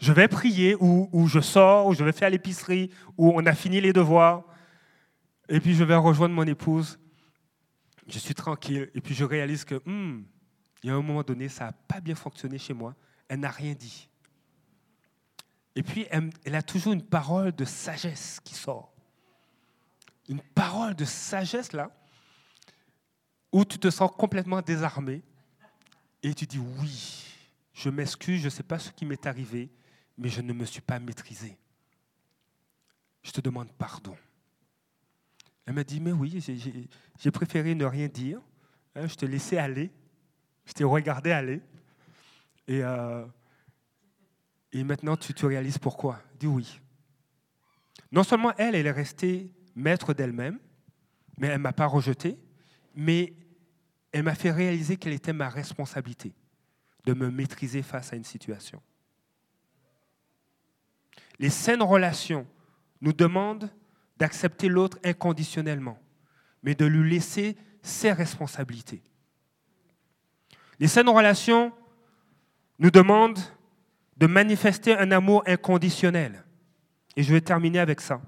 je 0.00 0.12
vais 0.12 0.28
prier, 0.28 0.76
ou, 0.80 1.08
ou 1.12 1.26
je 1.28 1.40
sors, 1.40 1.86
ou 1.86 1.94
je 1.94 2.04
vais 2.04 2.12
faire 2.12 2.30
l'épicerie, 2.30 2.90
ou 3.18 3.32
on 3.34 3.44
a 3.46 3.52
fini 3.52 3.80
les 3.80 3.92
devoirs. 3.92 4.44
Et 5.48 5.60
puis 5.60 5.74
je 5.74 5.84
vais 5.84 5.96
rejoindre 5.96 6.34
mon 6.34 6.46
épouse. 6.46 6.98
Je 8.06 8.18
suis 8.18 8.34
tranquille. 8.34 8.90
Et 8.94 9.00
puis 9.00 9.14
je 9.14 9.24
réalise 9.24 9.64
que, 9.64 9.74
hmm, 9.84 10.24
il 10.82 10.88
y 10.88 10.90
a 10.90 10.94
un 10.94 11.02
moment 11.02 11.22
donné, 11.22 11.48
ça 11.48 11.66
n'a 11.66 11.72
pas 11.72 12.00
bien 12.00 12.14
fonctionné 12.14 12.58
chez 12.58 12.72
moi. 12.72 12.94
Elle 13.28 13.40
n'a 13.40 13.50
rien 13.50 13.74
dit. 13.74 14.09
Et 15.76 15.82
puis, 15.82 16.06
elle, 16.10 16.54
a 16.54 16.62
toujours 16.62 16.92
une 16.92 17.02
parole 17.02 17.52
de 17.52 17.64
sagesse 17.64 18.40
qui 18.42 18.54
sort. 18.54 18.92
Une 20.28 20.40
parole 20.40 20.94
de 20.94 21.04
sagesse, 21.04 21.72
là, 21.72 21.90
où 23.52 23.64
tu 23.64 23.78
te 23.78 23.90
sens 23.90 24.10
complètement 24.16 24.62
désarmé 24.62 25.22
et 26.22 26.34
tu 26.34 26.46
dis 26.46 26.58
oui, 26.58 27.24
je 27.72 27.88
m'excuse, 27.88 28.40
je 28.40 28.44
ne 28.46 28.50
sais 28.50 28.62
pas 28.62 28.78
ce 28.78 28.90
qui 28.90 29.06
m'est 29.06 29.26
arrivé, 29.26 29.70
mais 30.18 30.28
je 30.28 30.40
ne 30.40 30.52
me 30.52 30.64
suis 30.64 30.82
pas 30.82 30.98
maîtrisé. 30.98 31.56
Je 33.22 33.32
te 33.32 33.40
demande 33.40 33.72
pardon. 33.72 34.16
Elle 35.66 35.74
m'a 35.74 35.84
dit, 35.84 36.00
mais 36.00 36.12
oui, 36.12 36.40
j'ai 37.18 37.30
préféré 37.30 37.74
ne 37.74 37.84
rien 37.84 38.08
dire. 38.08 38.40
Hein, 38.94 39.06
je 39.06 39.14
te 39.14 39.24
laissais 39.24 39.58
aller. 39.58 39.90
Je 40.64 40.72
t'ai 40.72 40.84
regardé 40.84 41.30
aller. 41.30 41.60
Et 42.66 42.82
euh, 42.82 43.24
et 44.72 44.84
maintenant, 44.84 45.16
tu 45.16 45.34
te 45.34 45.46
réalises 45.46 45.78
pourquoi? 45.78 46.22
Dis 46.38 46.46
oui. 46.46 46.80
Non 48.12 48.22
seulement 48.22 48.52
elle, 48.56 48.74
elle 48.74 48.86
est 48.86 48.92
restée 48.92 49.52
maître 49.74 50.14
d'elle-même, 50.14 50.58
mais 51.38 51.48
elle 51.48 51.54
ne 51.54 51.62
m'a 51.62 51.72
pas 51.72 51.86
rejeté, 51.86 52.38
mais 52.94 53.34
elle 54.12 54.24
m'a 54.24 54.34
fait 54.34 54.50
réaliser 54.50 54.96
quelle 54.96 55.12
était 55.12 55.32
ma 55.32 55.48
responsabilité 55.48 56.34
de 57.04 57.14
me 57.14 57.30
maîtriser 57.30 57.82
face 57.82 58.12
à 58.12 58.16
une 58.16 58.24
situation. 58.24 58.82
Les 61.38 61.50
saines 61.50 61.82
relations 61.82 62.46
nous 63.00 63.12
demandent 63.12 63.70
d'accepter 64.18 64.68
l'autre 64.68 64.98
inconditionnellement, 65.02 65.98
mais 66.62 66.74
de 66.74 66.84
lui 66.84 67.10
laisser 67.10 67.56
ses 67.82 68.12
responsabilités. 68.12 69.02
Les 70.78 70.88
saines 70.88 71.08
relations 71.08 71.72
nous 72.78 72.90
demandent 72.90 73.40
de 74.20 74.26
manifester 74.26 74.96
un 74.96 75.10
amour 75.12 75.42
inconditionnel. 75.46 76.44
Et 77.16 77.22
je 77.22 77.32
vais 77.32 77.40
terminer 77.40 77.80
avec 77.80 78.02
ça. 78.02 78.20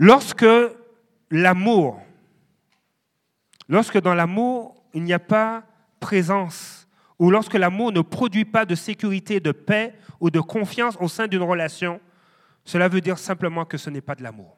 Lorsque 0.00 0.44
l'amour, 1.30 2.02
lorsque 3.68 4.00
dans 4.00 4.14
l'amour, 4.14 4.82
il 4.94 5.04
n'y 5.04 5.12
a 5.12 5.20
pas 5.20 5.64
présence 6.00 6.88
ou 7.20 7.30
lorsque 7.30 7.54
l'amour 7.54 7.92
ne 7.92 8.00
produit 8.00 8.44
pas 8.44 8.64
de 8.64 8.74
sécurité, 8.74 9.38
de 9.38 9.52
paix 9.52 9.94
ou 10.20 10.30
de 10.30 10.40
confiance 10.40 10.96
au 11.00 11.08
sein 11.08 11.28
d'une 11.28 11.42
relation, 11.42 12.00
cela 12.64 12.88
veut 12.88 13.00
dire 13.00 13.18
simplement 13.18 13.64
que 13.64 13.78
ce 13.78 13.90
n'est 13.90 14.00
pas 14.00 14.14
de 14.16 14.24
l'amour. 14.24 14.56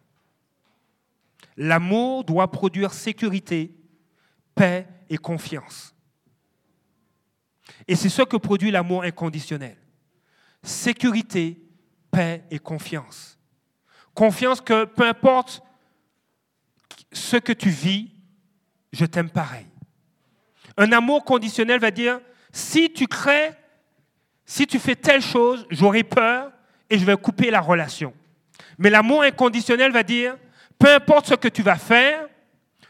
L'amour 1.56 2.24
doit 2.24 2.50
produire 2.50 2.92
sécurité, 2.92 3.74
paix 4.54 4.86
et 5.10 5.18
confiance. 5.18 5.94
Et 7.88 7.96
c'est 7.96 8.08
ce 8.08 8.22
que 8.22 8.36
produit 8.36 8.70
l'amour 8.70 9.02
inconditionnel. 9.02 9.76
Sécurité, 10.62 11.58
paix 12.10 12.44
et 12.50 12.58
confiance. 12.58 13.38
Confiance 14.14 14.60
que 14.60 14.84
peu 14.84 15.06
importe 15.06 15.62
ce 17.12 17.36
que 17.36 17.52
tu 17.52 17.70
vis, 17.70 18.10
je 18.92 19.04
t'aime 19.04 19.30
pareil. 19.30 19.66
Un 20.76 20.92
amour 20.92 21.24
conditionnel 21.24 21.80
va 21.80 21.90
dire, 21.90 22.20
si 22.52 22.92
tu 22.92 23.06
crées, 23.06 23.52
si 24.44 24.66
tu 24.66 24.78
fais 24.78 24.96
telle 24.96 25.22
chose, 25.22 25.66
j'aurai 25.70 26.02
peur 26.02 26.50
et 26.88 26.98
je 26.98 27.04
vais 27.04 27.16
couper 27.16 27.50
la 27.50 27.60
relation. 27.60 28.12
Mais 28.78 28.90
l'amour 28.90 29.22
inconditionnel 29.22 29.92
va 29.92 30.02
dire, 30.02 30.36
peu 30.78 30.92
importe 30.92 31.26
ce 31.26 31.34
que 31.34 31.48
tu 31.48 31.62
vas 31.62 31.76
faire, 31.76 32.26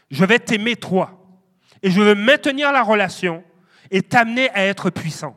je 0.09 0.25
vais 0.25 0.39
t'aimer 0.39 0.75
toi. 0.75 1.17
Et 1.83 1.91
je 1.91 2.01
veux 2.01 2.15
maintenir 2.15 2.71
la 2.71 2.83
relation 2.83 3.43
et 3.91 4.01
t'amener 4.01 4.49
à 4.51 4.65
être 4.65 4.89
puissant. 4.89 5.35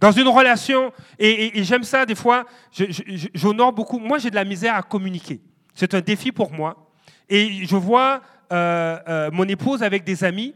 Dans 0.00 0.12
une 0.12 0.28
relation, 0.28 0.92
et, 1.18 1.62
j'aime 1.64 1.84
ça 1.84 2.06
des 2.06 2.14
fois, 2.14 2.46
j'honore 3.34 3.72
beaucoup. 3.72 3.98
Moi, 3.98 4.18
j'ai 4.18 4.30
de 4.30 4.34
la 4.34 4.44
misère 4.44 4.74
à 4.74 4.82
communiquer. 4.82 5.40
C'est 5.74 5.94
un 5.94 6.00
défi 6.00 6.30
pour 6.30 6.52
moi. 6.52 6.90
Et 7.28 7.64
je 7.66 7.76
vois 7.76 8.22
euh, 8.52 8.98
euh, 9.08 9.30
mon 9.32 9.44
épouse 9.44 9.82
avec 9.82 10.04
des 10.04 10.22
amis, 10.22 10.54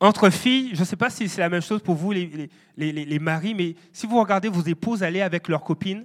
entre 0.00 0.30
filles, 0.30 0.70
je 0.74 0.80
ne 0.80 0.84
sais 0.84 0.96
pas 0.96 1.10
si 1.10 1.28
c'est 1.28 1.40
la 1.40 1.48
même 1.48 1.62
chose 1.62 1.82
pour 1.82 1.94
vous, 1.94 2.12
les, 2.12 2.50
les, 2.76 3.18
maris, 3.18 3.54
mais 3.54 3.74
si 3.92 4.06
vous 4.06 4.18
regardez 4.20 4.48
vos 4.48 4.62
épouses 4.62 5.02
aller 5.02 5.22
avec 5.22 5.48
leurs 5.48 5.64
copines, 5.64 6.04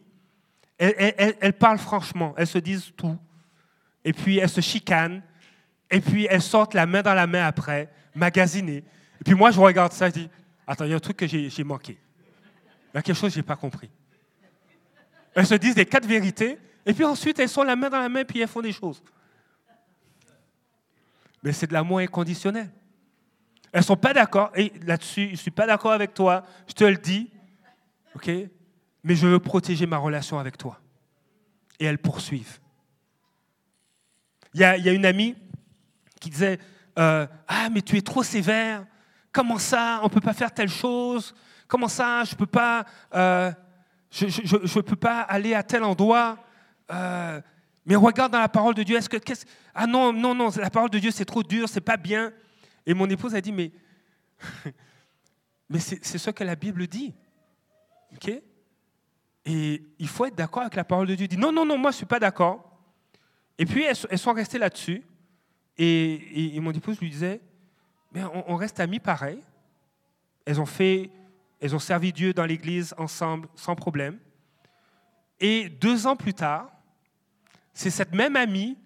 elles, 0.78 1.54
parlent 1.54 1.78
franchement, 1.78 2.34
elles 2.38 2.48
se 2.48 2.58
disent 2.58 2.92
tout, 2.98 3.16
et 4.04 4.14
puis 4.14 4.40
elles 4.40 4.50
se 4.50 4.62
chicanent, 4.62 5.22
et 5.94 6.02
puis 6.02 6.26
elles 6.28 6.42
sortent 6.42 6.74
la 6.74 6.88
main 6.88 7.04
dans 7.04 7.14
la 7.14 7.28
main 7.28 7.46
après, 7.46 7.88
magasinées. 8.16 8.84
Et 9.22 9.24
puis 9.24 9.36
moi, 9.36 9.52
je 9.52 9.60
regarde 9.60 9.94
ça, 9.94 10.08
je 10.08 10.14
dis, 10.14 10.30
attends, 10.66 10.86
il 10.86 10.90
y 10.90 10.94
a 10.94 10.96
un 10.96 11.00
truc 11.00 11.18
que 11.18 11.28
j'ai 11.28 11.64
manqué. 11.64 12.00
Il 12.92 12.96
y 12.96 12.98
a 12.98 13.04
quelque 13.04 13.16
chose 13.16 13.30
que 13.30 13.36
je 13.36 13.40
n'ai 13.40 13.44
pas 13.44 13.56
compris. 13.56 13.92
Elles 15.36 15.46
se 15.46 15.54
disent 15.54 15.76
des 15.76 15.86
quatre 15.86 16.08
vérités, 16.08 16.58
et 16.84 16.94
puis 16.96 17.04
ensuite, 17.04 17.38
elles 17.38 17.48
sont 17.48 17.62
la 17.62 17.76
main 17.76 17.92
dans 17.92 18.00
la 18.00 18.10
main, 18.10 18.24
puis 18.26 18.42
elles 18.42 18.48
font 18.48 18.62
des 18.62 18.72
choses. 18.72 19.04
Mais 21.44 21.54
c'est 21.54 21.68
de 21.68 21.74
l'amour 21.74 22.00
inconditionnel. 22.00 22.72
Elles 23.72 23.82
ne 23.82 23.86
sont 23.86 23.96
pas 23.96 24.14
d'accord, 24.14 24.52
et 24.56 24.74
là-dessus, 24.88 25.28
je 25.28 25.32
ne 25.32 25.38
suis 25.38 25.52
pas 25.52 25.68
d'accord 25.68 25.92
avec 25.92 26.16
toi, 26.16 26.44
je 26.68 26.74
te 26.74 26.84
le 26.84 26.98
dis, 26.98 27.30
ok? 28.16 28.32
Mais 29.04 29.16
je 29.16 29.28
veux 29.28 29.40
protéger 29.40 29.86
ma 29.86 29.98
relation 29.98 30.40
avec 30.40 30.58
toi. 30.58 30.80
Et 31.80 31.86
elles 31.86 32.00
poursuivent. 32.00 32.60
Il 34.56 34.62
y 34.62 34.64
a, 34.64 34.92
une 34.92 35.06
amie 35.06 35.36
qui 36.24 36.30
disait 36.30 36.60
euh, 36.98 37.28
Ah, 37.48 37.70
mais 37.70 37.82
tu 37.82 37.98
es 37.98 38.02
trop 38.02 38.24
sévère, 38.24 38.86
comment 39.32 39.58
ça, 39.58 40.00
on 40.02 40.06
ne 40.06 40.10
peut 40.10 40.22
pas 40.22 40.34
faire 40.34 40.54
telle 40.54 40.70
chose, 40.70 41.36
comment 41.68 41.88
ça, 41.88 42.24
je 42.24 42.34
ne 42.34 42.38
peux, 42.38 42.46
pas, 42.46 42.86
euh, 43.14 43.52
je, 44.10 44.28
je, 44.28 44.80
peux 44.80 44.96
pas 44.96 45.22
aller 45.22 45.54
à 45.54 45.64
tel 45.64 45.84
endroit? 45.84 46.38
Euh, 46.92 47.42
mais 47.86 47.96
regarde 47.96 48.32
dans 48.32 48.40
la 48.40 48.50
parole 48.50 48.74
de 48.74 48.84
Dieu, 48.84 48.98
est-ce 48.98 49.10
que. 49.10 49.18
ah 49.76 49.86
non, 49.86 50.14
non, 50.14 50.34
non, 50.34 50.50
la 50.56 50.70
parole 50.70 50.90
de 50.90 51.00
Dieu, 51.00 51.12
c'est 51.12 51.26
trop 51.26 51.44
dur, 51.44 51.68
c'est 51.68 51.82
pas 51.82 51.98
bien. 51.98 52.32
Et 52.86 52.94
mon 52.94 53.10
épouse 53.10 53.36
a 53.36 53.42
dit, 53.42 53.52
mais, 53.52 53.72
mais 55.70 55.80
c'est 55.80 56.18
ce 56.18 56.30
que 56.30 56.44
la 56.44 56.56
Bible 56.56 56.88
dit. 56.88 57.14
OK? 58.16 58.42
Et 59.46 59.84
il 60.00 60.08
faut 60.08 60.26
être 60.26 60.36
d'accord 60.36 60.62
avec 60.62 60.76
la 60.76 60.86
parole 60.86 61.08
de 61.08 61.16
Dieu. 61.16 61.28
dit, 61.28 61.38
non, 61.38 61.52
non, 61.52 61.66
non, 61.66 61.78
moi, 61.78 61.92
je 61.92 61.96
ne 61.96 61.98
suis 61.98 62.06
pas 62.06 62.20
d'accord. 62.20 62.70
Et 63.58 63.66
puis, 63.66 63.84
elles, 63.84 64.18
sont 64.18 64.34
restées 64.34 64.58
là-dessus. 64.58 65.04
Et, 65.78 66.60
mon 66.60 66.72
épouse 66.72 67.00
lui 67.00 67.10
disait, 67.10 67.42
mais 68.12 68.22
on, 68.24 68.56
reste 68.56 68.80
amis 68.80 69.00
pareil. 69.00 69.40
Elles 70.46 70.62
ont 70.62 70.66
fait, 70.66 71.10
elles 71.60 71.76
ont 71.76 71.80
servi 71.80 72.14
Dieu 72.14 72.34
dans 72.34 72.46
l'église 72.46 72.94
ensemble, 72.98 73.48
sans 73.56 73.76
problème. 73.76 74.20
Et 75.40 75.70
deux 75.70 76.06
ans 76.06 76.16
plus 76.16 76.34
tard, 76.34 76.70
c'est 77.74 77.90
cette 77.90 78.14
même 78.14 78.36
amie 78.36 78.78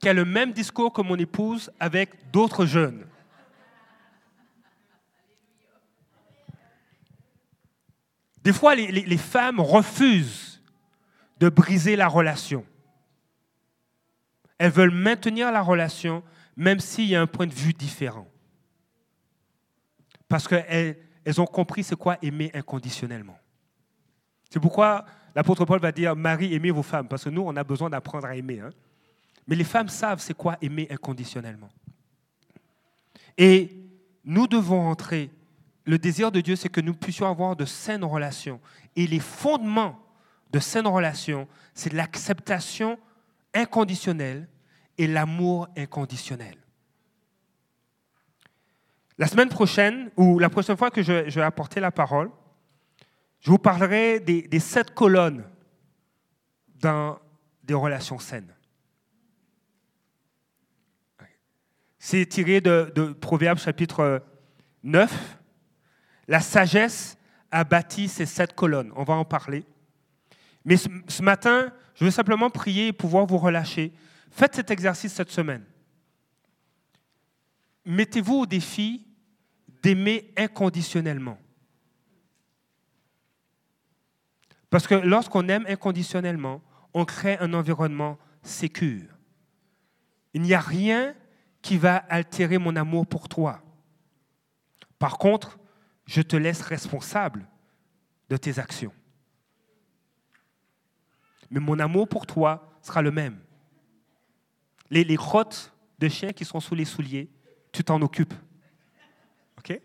qui 0.00 0.08
a 0.08 0.12
le 0.12 0.24
même 0.24 0.52
discours 0.52 0.92
que 0.92 1.00
mon 1.00 1.16
épouse 1.16 1.70
avec 1.80 2.30
d'autres 2.30 2.66
jeunes. 2.66 3.06
Des 8.42 8.52
fois, 8.52 8.74
les, 8.74 9.16
femmes 9.16 9.58
refusent 9.58 10.62
de 11.40 11.48
briser 11.48 11.96
la 11.96 12.06
relation. 12.06 12.66
Elles 14.58 14.70
veulent 14.70 14.90
maintenir 14.90 15.50
la 15.52 15.62
relation 15.62 16.22
même 16.56 16.80
s'il 16.80 17.06
y 17.06 17.16
a 17.16 17.20
un 17.20 17.26
point 17.26 17.46
de 17.46 17.54
vue 17.54 17.72
différent. 17.72 18.28
Parce 20.28 20.48
qu'elles 20.48 20.98
elles 21.24 21.40
ont 21.40 21.46
compris 21.46 21.82
c'est 21.82 21.96
quoi 21.96 22.18
aimer 22.22 22.50
inconditionnellement. 22.54 23.38
C'est 24.50 24.60
pourquoi 24.60 25.04
l'apôtre 25.34 25.64
Paul 25.64 25.80
va 25.80 25.90
dire 25.90 26.14
Marie, 26.14 26.54
aimez 26.54 26.70
vos 26.70 26.82
femmes, 26.82 27.08
parce 27.08 27.24
que 27.24 27.30
nous, 27.30 27.42
on 27.42 27.56
a 27.56 27.64
besoin 27.64 27.90
d'apprendre 27.90 28.26
à 28.26 28.36
aimer. 28.36 28.60
Hein. 28.60 28.70
Mais 29.46 29.56
les 29.56 29.64
femmes 29.64 29.88
savent 29.88 30.20
c'est 30.20 30.34
quoi 30.36 30.56
aimer 30.62 30.86
inconditionnellement. 30.90 31.70
Et 33.36 33.76
nous 34.24 34.46
devons 34.46 34.88
entrer 34.88 35.30
le 35.86 35.98
désir 35.98 36.32
de 36.32 36.40
Dieu, 36.40 36.56
c'est 36.56 36.68
que 36.68 36.80
nous 36.80 36.94
puissions 36.94 37.28
avoir 37.28 37.56
de 37.56 37.64
saines 37.64 38.04
relations. 38.04 38.60
Et 38.96 39.06
les 39.06 39.20
fondements 39.20 40.00
de 40.50 40.58
saines 40.58 40.86
relations, 40.86 41.46
c'est 41.74 41.92
l'acceptation 41.92 42.98
inconditionnelle 43.54 44.48
et 44.98 45.06
l'amour 45.06 45.68
inconditionnel. 45.76 46.56
La 49.16 49.28
semaine 49.28 49.48
prochaine, 49.48 50.10
ou 50.16 50.38
la 50.38 50.50
prochaine 50.50 50.76
fois 50.76 50.90
que 50.90 51.02
je, 51.02 51.12
vais 51.30 51.42
apporter 51.42 51.80
la 51.80 51.92
parole, 51.92 52.30
je 53.40 53.50
vous 53.50 53.58
parlerai 53.58 54.20
des, 54.20 54.60
sept 54.60 54.92
colonnes 54.92 55.44
dans 56.80 57.18
des 57.62 57.74
relations 57.74 58.18
saines. 58.18 58.52
C'est 61.98 62.26
tiré 62.26 62.60
de, 62.60 62.92
de 62.94 63.16
chapitre 63.56 64.22
9, 64.82 65.38
la 66.28 66.40
sagesse 66.40 67.16
a 67.50 67.64
bâti 67.64 68.08
ces 68.08 68.26
sept 68.26 68.54
colonnes. 68.54 68.92
On 68.96 69.04
va 69.04 69.14
en 69.14 69.24
parler. 69.24 69.64
Mais 70.64 70.76
ce, 70.76 71.22
matin, 71.22 71.72
je 71.94 72.04
veux 72.04 72.10
simplement 72.10 72.50
prier 72.50 72.88
et 72.88 72.92
pouvoir 72.92 73.26
vous 73.26 73.38
relâcher. 73.38 73.92
Faites 74.30 74.54
cet 74.54 74.70
exercice 74.70 75.12
cette 75.12 75.30
semaine. 75.30 75.64
Mettez-vous 77.84 78.34
au 78.34 78.46
défi 78.46 79.06
d'aimer 79.82 80.32
inconditionnellement. 80.36 81.38
Parce 84.70 84.86
que 84.86 84.94
lorsqu'on 84.94 85.48
aime 85.48 85.66
inconditionnellement, 85.68 86.62
on 86.94 87.04
crée 87.04 87.36
un 87.38 87.52
environnement 87.52 88.18
sécur. 88.42 89.02
Il 90.32 90.42
n'y 90.42 90.54
a 90.54 90.60
rien 90.60 91.14
qui 91.60 91.76
va 91.76 91.96
altérer 91.96 92.58
mon 92.58 92.74
amour 92.74 93.06
pour 93.06 93.28
toi. 93.28 93.62
Par 94.98 95.18
contre, 95.18 95.58
je 96.06 96.22
te 96.22 96.36
laisse 96.36 96.62
responsable 96.62 97.46
de 98.30 98.36
tes 98.36 98.58
actions. 98.58 98.92
Mais 101.50 101.60
mon 101.60 101.78
amour 101.78 102.08
pour 102.08 102.26
toi 102.26 102.70
sera 102.82 103.02
le 103.02 103.10
même. 103.10 103.38
Les, 104.90 105.04
les 105.04 105.16
crottes 105.16 105.72
de 105.98 106.08
chiens 106.08 106.32
qui 106.32 106.44
sont 106.44 106.60
sous 106.60 106.74
les 106.74 106.84
souliers, 106.84 107.30
tu 107.72 107.82
t'en 107.82 108.00
occupes. 108.02 108.34
OK? 109.58 109.80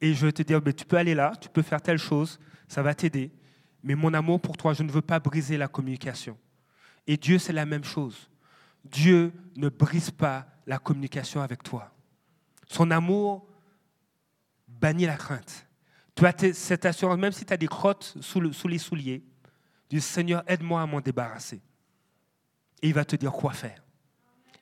Et 0.00 0.14
je 0.14 0.26
vais 0.26 0.32
te 0.32 0.42
dire, 0.42 0.60
mais 0.64 0.72
tu 0.72 0.84
peux 0.84 0.96
aller 0.96 1.14
là, 1.14 1.32
tu 1.40 1.48
peux 1.48 1.62
faire 1.62 1.82
telle 1.82 1.98
chose, 1.98 2.38
ça 2.68 2.82
va 2.82 2.94
t'aider. 2.94 3.30
Mais 3.82 3.94
mon 3.94 4.14
amour 4.14 4.40
pour 4.40 4.56
toi, 4.56 4.72
je 4.72 4.82
ne 4.82 4.90
veux 4.90 5.02
pas 5.02 5.20
briser 5.20 5.56
la 5.56 5.68
communication. 5.68 6.38
Et 7.06 7.16
Dieu, 7.16 7.38
c'est 7.38 7.52
la 7.52 7.66
même 7.66 7.84
chose. 7.84 8.30
Dieu 8.84 9.32
ne 9.56 9.68
brise 9.68 10.10
pas 10.10 10.46
la 10.66 10.78
communication 10.78 11.42
avec 11.42 11.62
toi. 11.62 11.92
Son 12.66 12.90
amour 12.90 13.46
bannis 14.68 15.06
la 15.06 15.16
crainte. 15.16 15.66
Tu 16.20 16.26
as 16.26 16.52
cette 16.52 16.84
assurance, 16.84 17.16
même 17.16 17.32
si 17.32 17.46
tu 17.46 17.52
as 17.54 17.56
des 17.56 17.66
crottes 17.66 18.14
sous, 18.20 18.68
les 18.68 18.76
souliers, 18.76 19.24
du 19.88 20.02
Seigneur, 20.02 20.42
aide-moi 20.46 20.82
à 20.82 20.84
m'en 20.84 21.00
débarrasser. 21.00 21.62
Et 22.82 22.88
il 22.88 22.92
va 22.92 23.06
te 23.06 23.16
dire 23.16 23.32
quoi 23.32 23.54
faire. 23.54 23.82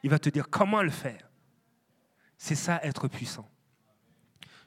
Il 0.05 0.11
va 0.11 0.21
te 0.21 0.29
dire 0.29 0.49
comment 0.49 0.83
le 0.83 0.91
faire. 0.91 1.29
C'est 2.37 2.55
ça, 2.55 2.79
être 2.85 3.09
puissant. 3.09 3.51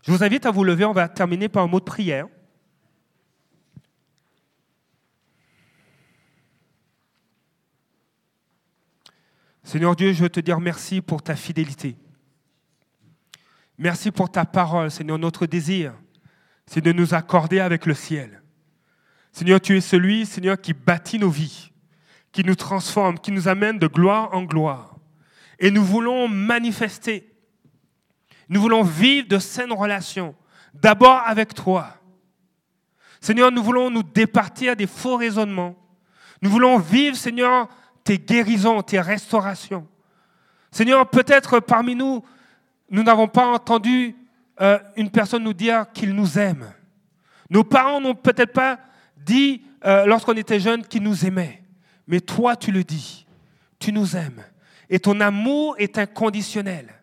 Je 0.03 0.11
vous 0.11 0.21
invite 0.21 0.45
à 0.45 0.51
vous 0.51 0.65
lever. 0.65 0.83
On 0.83 0.91
va 0.91 1.07
terminer 1.07 1.47
par 1.47 1.63
un 1.63 1.67
mot 1.67 1.79
de 1.79 1.85
prière. 1.85 2.27
Seigneur 9.63 9.95
Dieu, 9.95 10.11
je 10.11 10.23
veux 10.23 10.29
te 10.29 10.41
dire 10.41 10.59
merci 10.59 10.99
pour 10.99 11.23
ta 11.23 11.37
fidélité. 11.37 11.95
Merci 13.77 14.11
pour 14.11 14.29
ta 14.29 14.43
parole, 14.43 14.91
Seigneur. 14.91 15.17
Notre 15.17 15.45
désir, 15.45 15.95
c'est 16.71 16.79
de 16.79 16.93
nous 16.93 17.13
accorder 17.13 17.59
avec 17.59 17.85
le 17.85 17.93
ciel. 17.93 18.41
Seigneur, 19.33 19.59
tu 19.59 19.75
es 19.75 19.81
celui, 19.81 20.25
Seigneur, 20.25 20.55
qui 20.59 20.71
bâtit 20.71 21.19
nos 21.19 21.29
vies, 21.29 21.69
qui 22.31 22.45
nous 22.45 22.55
transforme, 22.55 23.19
qui 23.19 23.33
nous 23.33 23.49
amène 23.49 23.77
de 23.77 23.87
gloire 23.87 24.33
en 24.33 24.43
gloire. 24.43 24.95
Et 25.59 25.69
nous 25.69 25.83
voulons 25.83 26.29
manifester, 26.29 27.29
nous 28.47 28.61
voulons 28.61 28.83
vivre 28.83 29.27
de 29.27 29.37
saines 29.37 29.73
relations, 29.73 30.33
d'abord 30.73 31.21
avec 31.25 31.53
toi. 31.53 31.97
Seigneur, 33.19 33.51
nous 33.51 33.63
voulons 33.63 33.89
nous 33.89 34.03
départir 34.03 34.77
des 34.77 34.87
faux 34.87 35.17
raisonnements. 35.17 35.75
Nous 36.41 36.49
voulons 36.49 36.77
vivre, 36.77 37.17
Seigneur, 37.17 37.67
tes 38.05 38.17
guérisons, 38.17 38.81
tes 38.81 39.01
restaurations. 39.01 39.85
Seigneur, 40.71 41.09
peut-être 41.09 41.59
parmi 41.59 41.95
nous, 41.95 42.23
nous 42.89 43.03
n'avons 43.03 43.27
pas 43.27 43.47
entendu 43.47 44.15
euh, 44.61 44.79
une 44.95 45.09
personne 45.09 45.43
nous 45.43 45.53
dire 45.53 45.85
qu'il 45.93 46.13
nous 46.13 46.37
aime. 46.37 46.71
Nos 47.49 47.63
parents 47.63 47.99
n'ont 47.99 48.15
peut-être 48.15 48.53
pas 48.53 48.79
dit, 49.17 49.63
euh, 49.85 50.05
lorsqu'on 50.05 50.37
était 50.37 50.59
jeunes, 50.59 50.85
qu'ils 50.85 51.03
nous 51.03 51.25
aimaient. 51.25 51.63
Mais 52.07 52.21
toi, 52.21 52.55
tu 52.55 52.71
le 52.71 52.83
dis. 52.83 53.25
Tu 53.79 53.91
nous 53.91 54.15
aimes. 54.15 54.43
Et 54.89 54.99
ton 54.99 55.19
amour 55.19 55.75
est 55.79 55.97
inconditionnel. 55.97 56.93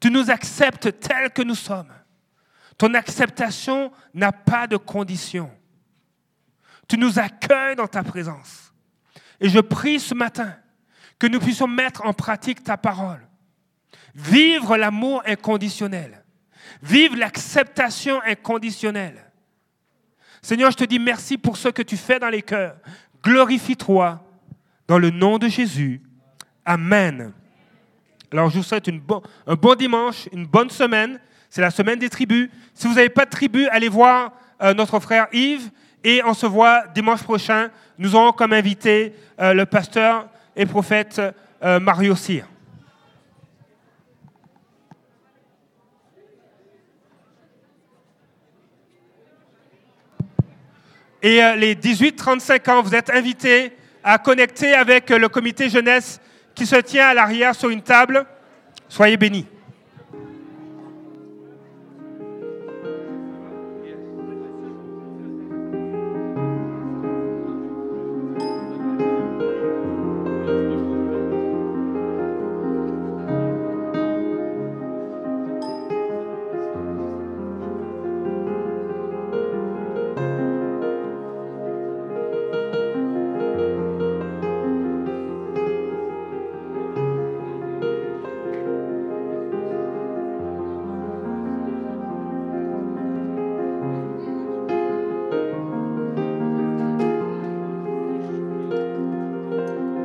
Tu 0.00 0.10
nous 0.10 0.30
acceptes 0.30 0.98
tels 0.98 1.30
que 1.30 1.42
nous 1.42 1.54
sommes. 1.54 1.92
Ton 2.76 2.94
acceptation 2.94 3.92
n'a 4.12 4.32
pas 4.32 4.66
de 4.66 4.76
condition. 4.76 5.50
Tu 6.88 6.98
nous 6.98 7.18
accueilles 7.18 7.76
dans 7.76 7.86
ta 7.86 8.02
présence. 8.02 8.72
Et 9.40 9.48
je 9.48 9.60
prie 9.60 10.00
ce 10.00 10.14
matin 10.14 10.56
que 11.18 11.26
nous 11.26 11.38
puissions 11.38 11.68
mettre 11.68 12.04
en 12.04 12.12
pratique 12.12 12.64
ta 12.64 12.76
parole. 12.76 13.20
Vivre 14.14 14.76
l'amour 14.76 15.22
inconditionnel. 15.24 16.23
Vivre 16.82 17.16
l'acceptation 17.16 18.20
inconditionnelle. 18.22 19.24
Seigneur, 20.42 20.70
je 20.70 20.76
te 20.76 20.84
dis 20.84 20.98
merci 20.98 21.38
pour 21.38 21.56
ce 21.56 21.68
que 21.68 21.82
tu 21.82 21.96
fais 21.96 22.18
dans 22.18 22.28
les 22.28 22.42
cœurs. 22.42 22.76
Glorifie-toi 23.22 24.22
dans 24.86 24.98
le 24.98 25.10
nom 25.10 25.38
de 25.38 25.48
Jésus. 25.48 26.02
Amen. 26.64 27.32
Alors 28.30 28.50
je 28.50 28.58
vous 28.58 28.62
souhaite 28.62 28.88
un 28.88 29.54
bon 29.54 29.74
dimanche, 29.74 30.28
une 30.32 30.46
bonne 30.46 30.70
semaine. 30.70 31.18
C'est 31.48 31.60
la 31.60 31.70
semaine 31.70 31.98
des 31.98 32.10
tribus. 32.10 32.50
Si 32.74 32.88
vous 32.88 32.94
n'avez 32.94 33.08
pas 33.08 33.24
de 33.24 33.30
tribu, 33.30 33.68
allez 33.68 33.88
voir 33.88 34.32
euh, 34.60 34.74
notre 34.74 34.98
frère 34.98 35.28
Yves 35.32 35.70
et 36.02 36.20
on 36.24 36.34
se 36.34 36.46
voit 36.46 36.86
dimanche 36.94 37.22
prochain. 37.22 37.70
Nous 37.96 38.16
aurons 38.16 38.32
comme 38.32 38.52
invité 38.52 39.14
euh, 39.40 39.54
le 39.54 39.64
pasteur 39.64 40.28
et 40.56 40.66
prophète 40.66 41.22
euh, 41.62 41.78
Mario 41.80 42.16
Cyr. 42.16 42.46
Et 51.26 51.40
les 51.56 51.74
18-35 51.74 52.70
ans, 52.70 52.82
vous 52.82 52.94
êtes 52.94 53.08
invités 53.08 53.72
à 54.02 54.18
connecter 54.18 54.74
avec 54.74 55.08
le 55.08 55.26
comité 55.30 55.70
jeunesse 55.70 56.20
qui 56.54 56.66
se 56.66 56.76
tient 56.76 57.08
à 57.08 57.14
l'arrière 57.14 57.54
sur 57.54 57.70
une 57.70 57.80
table. 57.80 58.26
Soyez 58.90 59.16
bénis. 59.16 59.46